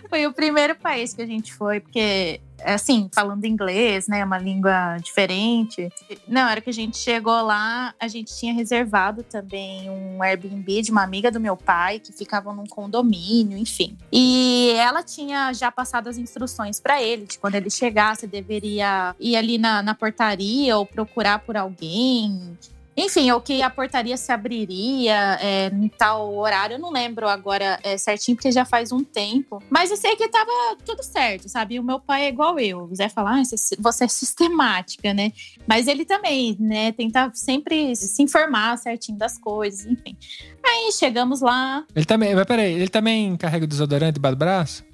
[0.08, 4.24] foi o primeiro país que a gente foi, porque, assim, falando inglês, né?
[4.24, 5.88] Uma língua diferente.
[6.26, 10.90] Não, era que a gente chegou lá, a gente tinha reservado também um Airbnb de
[10.90, 13.96] uma amiga do meu pai, que ficava num condomínio, enfim.
[14.12, 19.36] E ela tinha já passado as instruções para ele, de quando ele chegasse, deveria ir
[19.36, 22.56] ali na, na portaria ou procurar por alguém.
[22.96, 26.74] Enfim, ou que a portaria se abriria é, em tal horário.
[26.74, 29.60] Eu não lembro agora é, certinho, porque já faz um tempo.
[29.68, 30.50] Mas eu sei que tava
[30.84, 31.78] tudo certo, sabe?
[31.80, 32.84] O meu pai é igual eu.
[32.84, 35.32] O Zé fala, ah, você- você é sistemática, né?
[35.66, 36.92] Mas ele também, né?
[36.92, 40.16] Tenta sempre se informar certinho das coisas, enfim.
[40.64, 41.84] Aí chegamos lá.
[41.94, 44.84] Ele também, mas peraí, ele também carrega o desodorante debaixo do braço?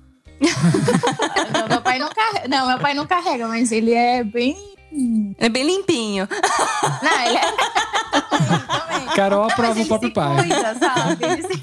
[1.53, 2.49] Não, meu pai não carrega.
[2.49, 4.57] Não, meu pai não carrega, mas ele é bem.
[5.39, 6.29] É bem limpinho.
[7.03, 7.41] Não, ele é.
[8.11, 9.07] Também.
[9.15, 10.37] Carol aprova o próprio ele pai.
[10.37, 11.25] se cuida, sabe?
[11.25, 11.63] Ele se...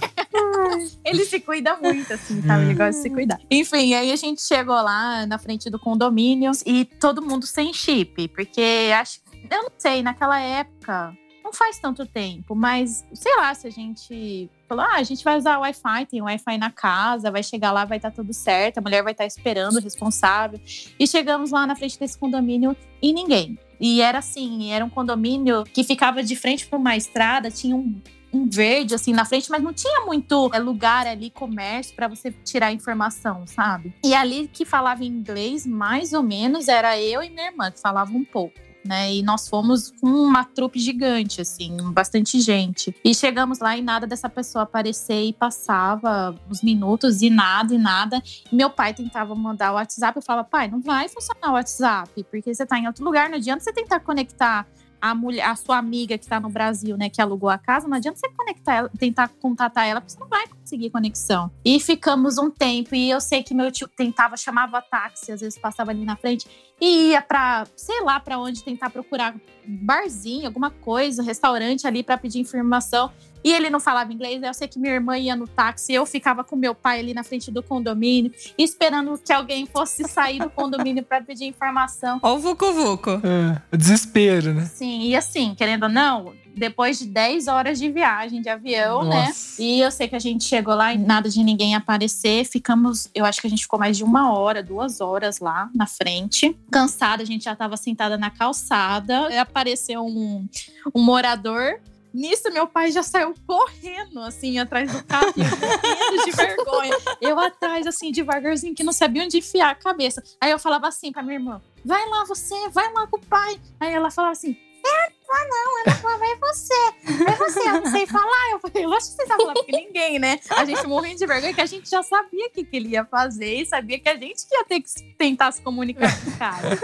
[1.03, 2.63] ele se cuida muito, assim, sabe?
[2.63, 3.39] Ele gosta de se cuidar.
[3.49, 8.27] Enfim, aí a gente chegou lá na frente do condomínio e todo mundo sem chip,
[8.29, 9.19] porque acho.
[9.49, 11.13] Eu não sei, naquela época.
[11.43, 15.37] Não faz tanto tempo, mas sei lá, se a gente falou, ah, a gente vai
[15.37, 19.01] usar Wi-Fi, tem Wi-Fi na casa, vai chegar lá, vai estar tudo certo, a mulher
[19.01, 20.59] vai estar esperando, responsável.
[20.99, 23.57] E chegamos lá na frente desse condomínio e ninguém.
[23.79, 28.01] E era assim, era um condomínio que ficava de frente para uma estrada, tinha um,
[28.33, 32.31] um verde assim na frente, mas não tinha muito é, lugar ali, comércio, para você
[32.43, 33.93] tirar informação, sabe?
[34.03, 38.17] E ali que falava inglês, mais ou menos, era eu e minha irmã, que falavam
[38.17, 38.66] um pouco.
[38.87, 42.95] Né, e nós fomos com uma trupe gigante, assim, bastante gente.
[43.03, 47.77] E chegamos lá e nada dessa pessoa aparecer e passava os minutos e nada e
[47.77, 48.23] nada.
[48.49, 52.53] Meu pai tentava mandar o WhatsApp, eu falava, pai, não vai funcionar o WhatsApp, porque
[52.53, 54.65] você tá em outro lugar, não adianta você tentar conectar
[55.01, 57.97] a mulher, a sua amiga que está no Brasil, né, que alugou a casa, não
[57.97, 61.51] adianta você conectar ela, tentar contatar ela, porque você não vai conseguir conexão.
[61.63, 65.59] E ficamos um tempo, e eu sei que meu tio tentava, chamava táxi, às vezes
[65.59, 66.47] passava ali na frente,
[66.79, 69.35] e ia pra, sei lá, pra onde tentar procurar
[69.65, 73.11] barzinho, alguma coisa, restaurante ali para pedir informação.
[73.43, 76.43] E ele não falava inglês, eu sei que minha irmã ia no táxi, eu ficava
[76.43, 81.03] com meu pai ali na frente do condomínio, esperando que alguém fosse sair do condomínio
[81.03, 82.19] para pedir informação.
[82.21, 83.11] Ó o Vucu Vucu.
[83.23, 84.65] É, o desespero, né?
[84.65, 89.27] Sim, e assim, querendo ou não, depois de 10 horas de viagem de avião, né?
[89.27, 89.61] Nossa.
[89.61, 92.45] E eu sei que a gente chegou lá e nada de ninguém aparecer.
[92.45, 95.85] Ficamos, eu acho que a gente ficou mais de uma hora, duas horas lá na
[95.85, 96.57] frente.
[96.71, 99.31] Cansada, a gente já tava sentada na calçada.
[99.31, 100.47] E Apareceu um,
[100.93, 101.79] um morador.
[102.17, 106.97] Nisso, meu pai já saiu correndo, assim, atrás do carro, eu morrendo de vergonha.
[107.21, 110.23] Eu atrás, assim, devagarzinho, que não sabia onde enfiar a cabeça.
[110.41, 113.61] Aí eu falava assim pra minha irmã: vai lá você, vai lá com o pai.
[113.79, 117.23] Aí ela falava assim: eu vou, não, eu não vou, vai você.
[117.23, 118.51] Vai você, eu não sei falar.
[118.51, 120.39] Eu falei, lógico que você sabe falar, porque ninguém, né?
[120.49, 123.05] A gente morrendo de vergonha, que a gente já sabia o que, que ele ia
[123.05, 126.37] fazer e sabia que a gente que ia ter que tentar se comunicar com o
[126.37, 126.79] cara.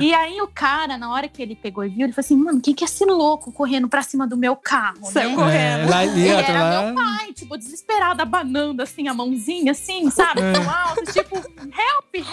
[0.00, 2.60] E aí o cara, na hora que ele pegou e viu, ele falou assim, mano,
[2.60, 5.36] quem que é esse louco correndo pra cima do meu carro, Saiu né?
[5.36, 5.82] correndo.
[5.82, 10.40] É, lá, era lá, Ai, tipo, desesperada, abanando assim, a mãozinha, assim, sabe?
[10.40, 10.52] É.
[10.52, 12.26] Pro alto, tipo, help, help!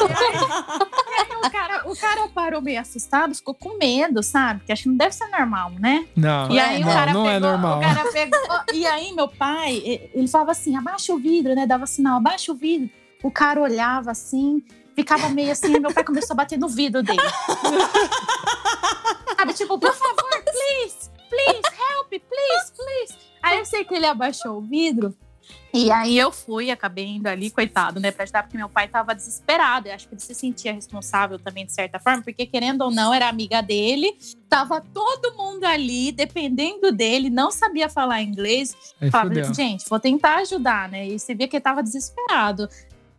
[0.00, 1.09] e aí
[1.46, 4.60] o, cara, o cara parou meio assustado, ficou com medo, sabe?
[4.60, 6.06] Porque acho que não deve ser normal, né?
[6.16, 7.78] Não, E aí não, o cara não pegou, é normal.
[7.78, 8.40] o cara pegou,
[8.72, 9.82] e aí meu pai,
[10.14, 11.66] ele falava assim, abaixa o vidro, né?
[11.66, 12.88] Dava sinal, abaixa o vidro.
[13.22, 14.62] O cara olhava assim,
[14.94, 17.20] ficava meio assim, meu pai começou a bater no vidro dele.
[19.36, 23.14] Sabe, tipo, por favor, please, please, help, please, please.
[23.42, 25.14] Aí eu sei que ele abaixou o vidro.
[25.72, 29.14] E aí eu fui, acabei indo ali, coitado, né, pra ajudar, porque meu pai tava
[29.14, 29.88] desesperado.
[29.88, 33.14] Eu acho que ele se sentia responsável também, de certa forma, porque querendo ou não,
[33.14, 34.16] era amiga dele.
[34.48, 38.76] Tava todo mundo ali, dependendo dele, não sabia falar inglês.
[39.00, 39.54] Aí Falava, fudeu.
[39.54, 41.06] gente, vou tentar ajudar, né?
[41.06, 42.68] E você via que ele tava desesperado.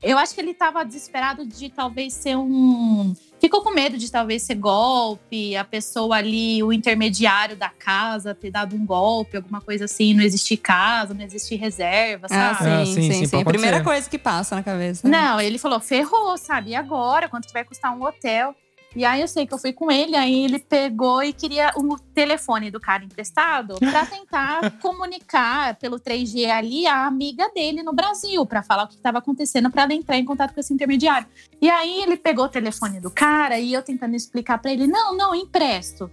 [0.01, 3.13] Eu acho que ele tava desesperado de talvez ser um.
[3.41, 8.51] Ficou com medo de talvez ser golpe, a pessoa ali, o intermediário da casa, ter
[8.51, 12.69] dado um golpe, alguma coisa assim, não existir casa, não existir reserva, Ah, sabe?
[12.69, 13.43] Ah, sim, sim, sim, sim, sim.
[13.43, 15.07] pode Primeira coisa que passa na cabeça.
[15.09, 16.69] Não, ele falou, ferrou, sabe?
[16.69, 17.27] E agora?
[17.27, 18.55] Quanto que vai custar um hotel?
[18.95, 21.97] E aí eu sei que eu fui com ele, aí ele pegou e queria o
[22.13, 28.45] telefone do cara emprestado para tentar comunicar pelo 3G ali a amiga dele no Brasil,
[28.45, 31.27] para falar o que estava acontecendo para ela entrar em contato com esse intermediário.
[31.61, 35.15] E aí ele pegou o telefone do cara e eu tentando explicar para ele: "Não,
[35.15, 36.11] não, empresto".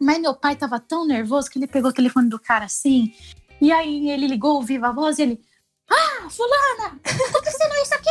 [0.00, 3.12] Mas meu pai tava tão nervoso que ele pegou o telefone do cara assim.
[3.60, 5.40] E aí ele ligou o viva voz e ele:
[5.90, 8.08] "Ah, fulana, acontecendo isso aqui,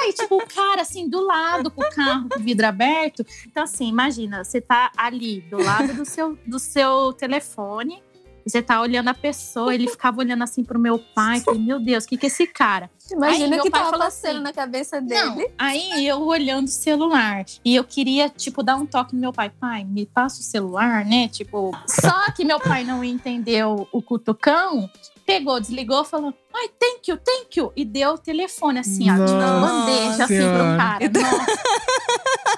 [0.00, 3.24] Ai, tipo, o cara assim, do lado, com o carro, com o vidro aberto.
[3.46, 8.02] Então, assim, imagina, você tá ali, do lado do seu, do seu telefone,
[8.46, 12.04] você tá olhando a pessoa, ele ficava olhando assim pro meu pai, falei, meu Deus,
[12.04, 12.90] o que que é esse cara?
[13.10, 15.50] Imagina Aí que pai tava passando assim, na cabeça Não, dele.
[15.58, 19.50] aí eu olhando o celular, e eu queria, tipo, dar um toque no meu pai,
[19.50, 21.72] pai, me passa o celular, né, tipo...
[21.86, 24.88] Só que meu pai não entendeu o cutucão,
[25.28, 29.30] pegou, desligou, falou, ai, thank you, thank you, e deu o telefone assim, ó, de
[29.34, 31.10] Nossa bandeja assim pro cara.
[31.10, 31.98] Nossa.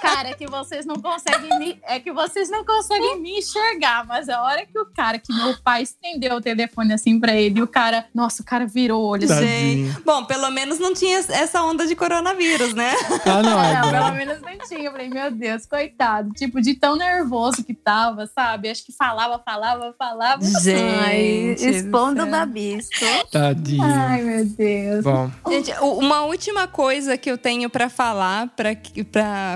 [0.00, 4.28] Cara, é que vocês não conseguem me, é que vocês não conseguem me enxergar, mas
[4.28, 7.62] a hora que o cara, que meu pai estendeu o telefone assim pra ele, e
[7.62, 9.34] o cara, nossa, o cara virou o olho assim.
[9.34, 10.02] Tadinho.
[10.04, 12.94] Bom, pelo menos não tinha essa onda de coronavírus, né?
[13.26, 14.84] Ah, não, é Não, pelo menos não tinha.
[14.84, 16.30] Eu falei, meu Deus, coitado.
[16.34, 18.70] Tipo, de tão nervoso que tava, sabe?
[18.70, 20.42] Acho que falava, falava, falava.
[21.04, 22.30] Ai, Gente do expondo o céu.
[22.60, 23.30] Babisco.
[23.30, 23.82] Tadinho.
[23.82, 25.04] Ai, meu Deus.
[25.04, 28.74] Bom, Gente, uma última coisa que eu tenho pra falar, pra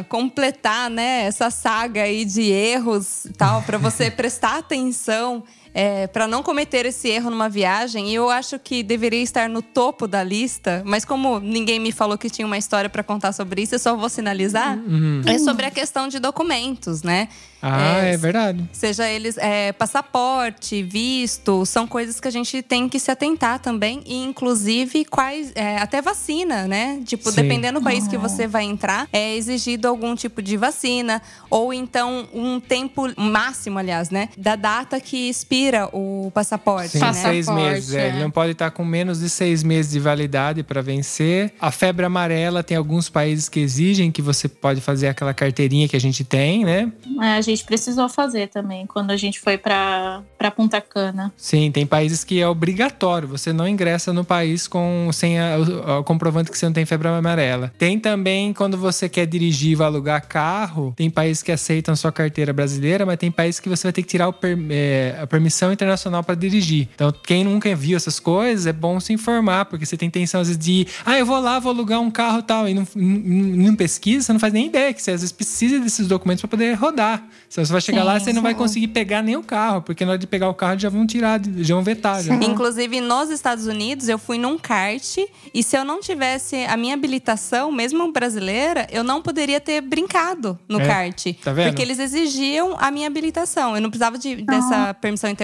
[0.08, 5.44] completar, né, essa saga aí de erros e tal, pra você prestar atenção,
[5.74, 8.10] é, para não cometer esse erro numa viagem.
[8.10, 12.16] E eu acho que deveria estar no topo da lista, mas como ninguém me falou
[12.16, 14.78] que tinha uma história pra contar sobre isso, eu só vou sinalizar.
[14.78, 15.22] uhum.
[15.26, 17.28] É sobre a questão de documentos, né?
[17.66, 18.62] Ah, É, é verdade.
[18.72, 24.02] Seja eles é, passaporte, visto, são coisas que a gente tem que se atentar também.
[24.04, 25.50] E, inclusive, quais.
[25.54, 27.00] é, até vacina, né?
[27.06, 27.36] Tipo, Sim.
[27.36, 31.22] dependendo do país que você vai entrar, é exigido algum tipo de vacina.
[31.48, 34.28] Ou então um tempo máximo, aliás, né?
[34.36, 36.90] Da data que expira o passaporte.
[36.90, 37.06] Sim, né?
[37.06, 37.94] Passaporte, seis meses.
[37.94, 38.00] é.
[38.04, 38.08] é.
[38.08, 41.52] Ele não pode estar com menos de seis meses de validade para vencer.
[41.60, 45.96] A febre amarela tem alguns países que exigem que você pode fazer aquela carteirinha que
[45.96, 46.92] a gente tem, né?
[47.22, 51.32] É, a gente precisou fazer também quando a gente foi pra, pra Punta Cana.
[51.36, 53.28] Sim, tem países que é obrigatório.
[53.28, 56.84] Você não ingressa no país com sem a- o, o comprovante que você não tem
[56.84, 57.72] febre amarela.
[57.78, 60.92] Tem também quando você quer dirigir e vai alugar carro.
[60.96, 64.08] Tem países que aceitam sua carteira brasileira, mas tem países que você vai ter que
[64.08, 66.88] tirar o per- é, a permissão internacional para dirigir.
[66.94, 70.48] Então, quem nunca viu essas coisas, é bom se informar, porque você tem intenção às
[70.48, 73.66] vezes de, ah, eu vou lá, vou alugar um carro e tal, e não, não,
[73.68, 76.48] não pesquisa, você não faz nem ideia que você às vezes precisa desses documentos para
[76.48, 77.26] poder rodar.
[77.48, 80.04] Se você vai chegar Sim, lá, você não vai conseguir pegar nem o carro, porque
[80.04, 82.22] na hora de pegar o carro já vão tirar, já vão vetar.
[82.22, 82.34] Já.
[82.34, 85.18] Inclusive, nos Estados Unidos, eu fui num kart
[85.52, 90.58] e se eu não tivesse a minha habilitação, mesmo brasileira, eu não poderia ter brincado
[90.68, 91.26] no É, kart.
[91.42, 91.68] tá vendo?
[91.68, 93.74] Porque eles exigiam a minha habilitação.
[93.76, 95.43] Eu não precisava de, dessa permissão internacional.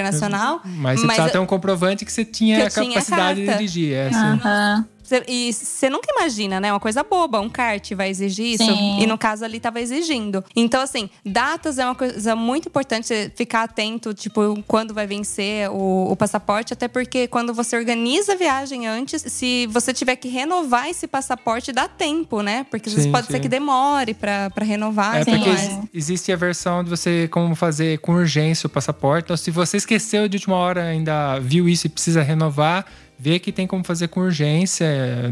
[0.64, 3.40] Mas você Mas precisava eu- ter um comprovante que você tinha que a tinha capacidade
[3.40, 3.58] de carta.
[3.58, 3.92] dirigir.
[3.94, 4.40] É, assim.
[5.10, 6.72] Cê- E você nunca imagina, né?
[6.72, 8.64] Uma coisa boba, um kart vai exigir isso.
[8.64, 9.00] Sim.
[9.02, 10.44] E no caso ali tava exigindo.
[10.54, 15.68] Então, assim, datas é uma coisa muito importante você ficar atento, tipo, quando vai vencer
[15.68, 20.28] o, o passaporte, até porque quando você organiza a viagem antes, se você tiver que
[20.28, 22.64] renovar esse passaporte, dá tempo, né?
[22.70, 23.32] Porque às vezes Sim, pode sim.
[23.32, 25.16] ser que demore pra, pra renovar.
[25.16, 25.78] É e tudo porque mais.
[25.92, 29.24] existe a versão de você como fazer com urgência o passaporte.
[29.24, 32.86] Então, se você esqueceu de última hora, ainda viu isso e precisa renovar,
[33.20, 34.86] vê que tem como fazer com urgência.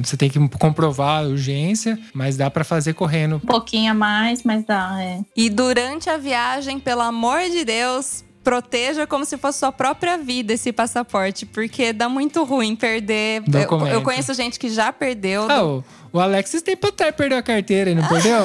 [0.04, 3.36] Você tem que comprovar a urgência, mas dá pra fazer correndo.
[3.36, 5.20] Um pouquinho a mais, mas dá, é.
[5.34, 10.52] E durante a viagem, pelo amor de Deus, proteja como se fosse sua própria vida
[10.52, 13.42] esse passaporte, porque dá muito ruim perder.
[13.46, 15.50] Eu, eu conheço gente que já perdeu.
[15.50, 18.44] Ah, o, o Alex esse tempo atrás perdeu a carteira, e não perdeu?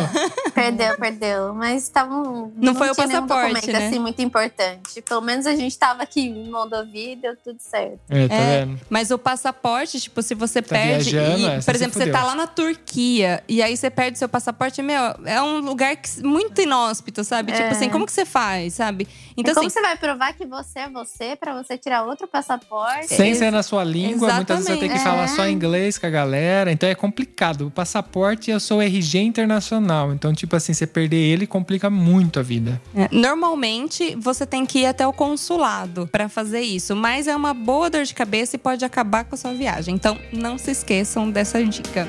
[0.53, 1.53] Perdeu, perdeu.
[1.53, 2.51] Mas estavam.
[2.55, 3.87] Não foi o passaporte, documento, né?
[3.87, 5.01] assim, muito importante.
[5.01, 7.99] Pelo menos a gente tava aqui em Moldovia e deu tudo certo.
[8.09, 8.79] É, tá É, vendo?
[8.89, 11.11] Mas o passaporte, tipo, se você Tá perde.
[11.11, 14.29] viajando, e, é, por exemplo, você tá lá na Turquia e aí você perde seu
[14.29, 17.51] passaporte, meu, é um lugar que- muito inóspito, sabe?
[17.51, 17.55] É.
[17.55, 19.07] Tipo assim, como que você faz, sabe?
[19.37, 19.73] Então, e como assim.
[19.73, 23.07] você vai provar que você é você pra você tirar outro passaporte?
[23.07, 25.03] Sem ser na sua língua, muitas vezes você ter que Exatamente.
[25.03, 25.35] falar É.
[25.35, 26.71] só inglês com a galera.
[26.71, 27.67] Então é complicado.
[27.67, 30.13] O passaporte é o seu RG internacional.
[30.13, 32.81] Então, tipo assim, você perder ele complica muito a vida.
[32.95, 37.53] É, Normalmente você tem que ir até o consulado pra fazer isso, mas é uma
[37.53, 39.95] boa dor de cabeça e pode acabar com a sua viagem.
[39.95, 42.07] Então não se esqueçam dessa dica.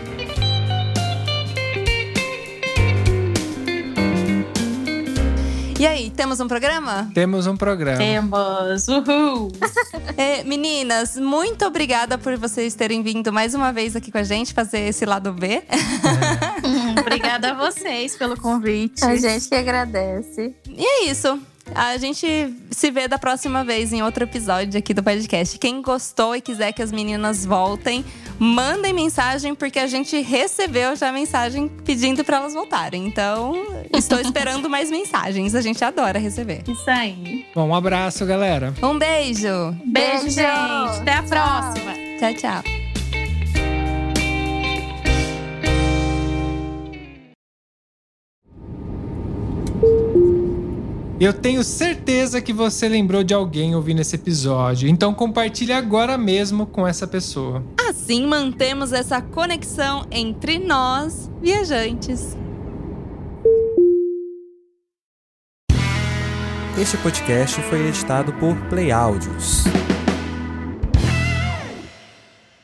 [5.79, 7.11] E aí, temos um programa?
[7.13, 7.99] Temos um programa.
[7.99, 8.89] Temos.
[8.89, 9.53] Uhul.
[10.17, 14.55] É, meninas, muito obrigada por vocês terem vindo mais uma vez aqui com a gente
[14.55, 15.61] fazer esse lado B.
[17.25, 19.05] Obrigada a vocês pelo convite.
[19.05, 20.55] A gente que agradece.
[20.69, 21.41] E é isso.
[21.75, 25.59] A gente se vê da próxima vez em outro episódio aqui do podcast.
[25.59, 28.05] Quem gostou e quiser que as meninas voltem,
[28.39, 33.07] mandem mensagem, porque a gente recebeu já mensagem pedindo para elas voltarem.
[33.07, 33.55] Então,
[33.97, 35.55] estou esperando mais mensagens.
[35.55, 36.63] A gente adora receber.
[36.69, 37.47] Isso aí.
[37.55, 38.75] Bom, um abraço, galera.
[38.83, 39.75] Um beijo.
[39.87, 40.31] Beijo, Beijo.
[40.31, 41.01] gente.
[41.01, 41.95] Até a próxima.
[42.19, 42.84] Tchau, tchau.
[51.21, 54.89] Eu tenho certeza que você lembrou de alguém ouvindo esse episódio.
[54.89, 57.63] Então compartilhe agora mesmo com essa pessoa.
[57.89, 62.37] Assim mantemos essa conexão entre nós, viajantes.
[66.77, 69.63] Este podcast foi editado por Play Áudios.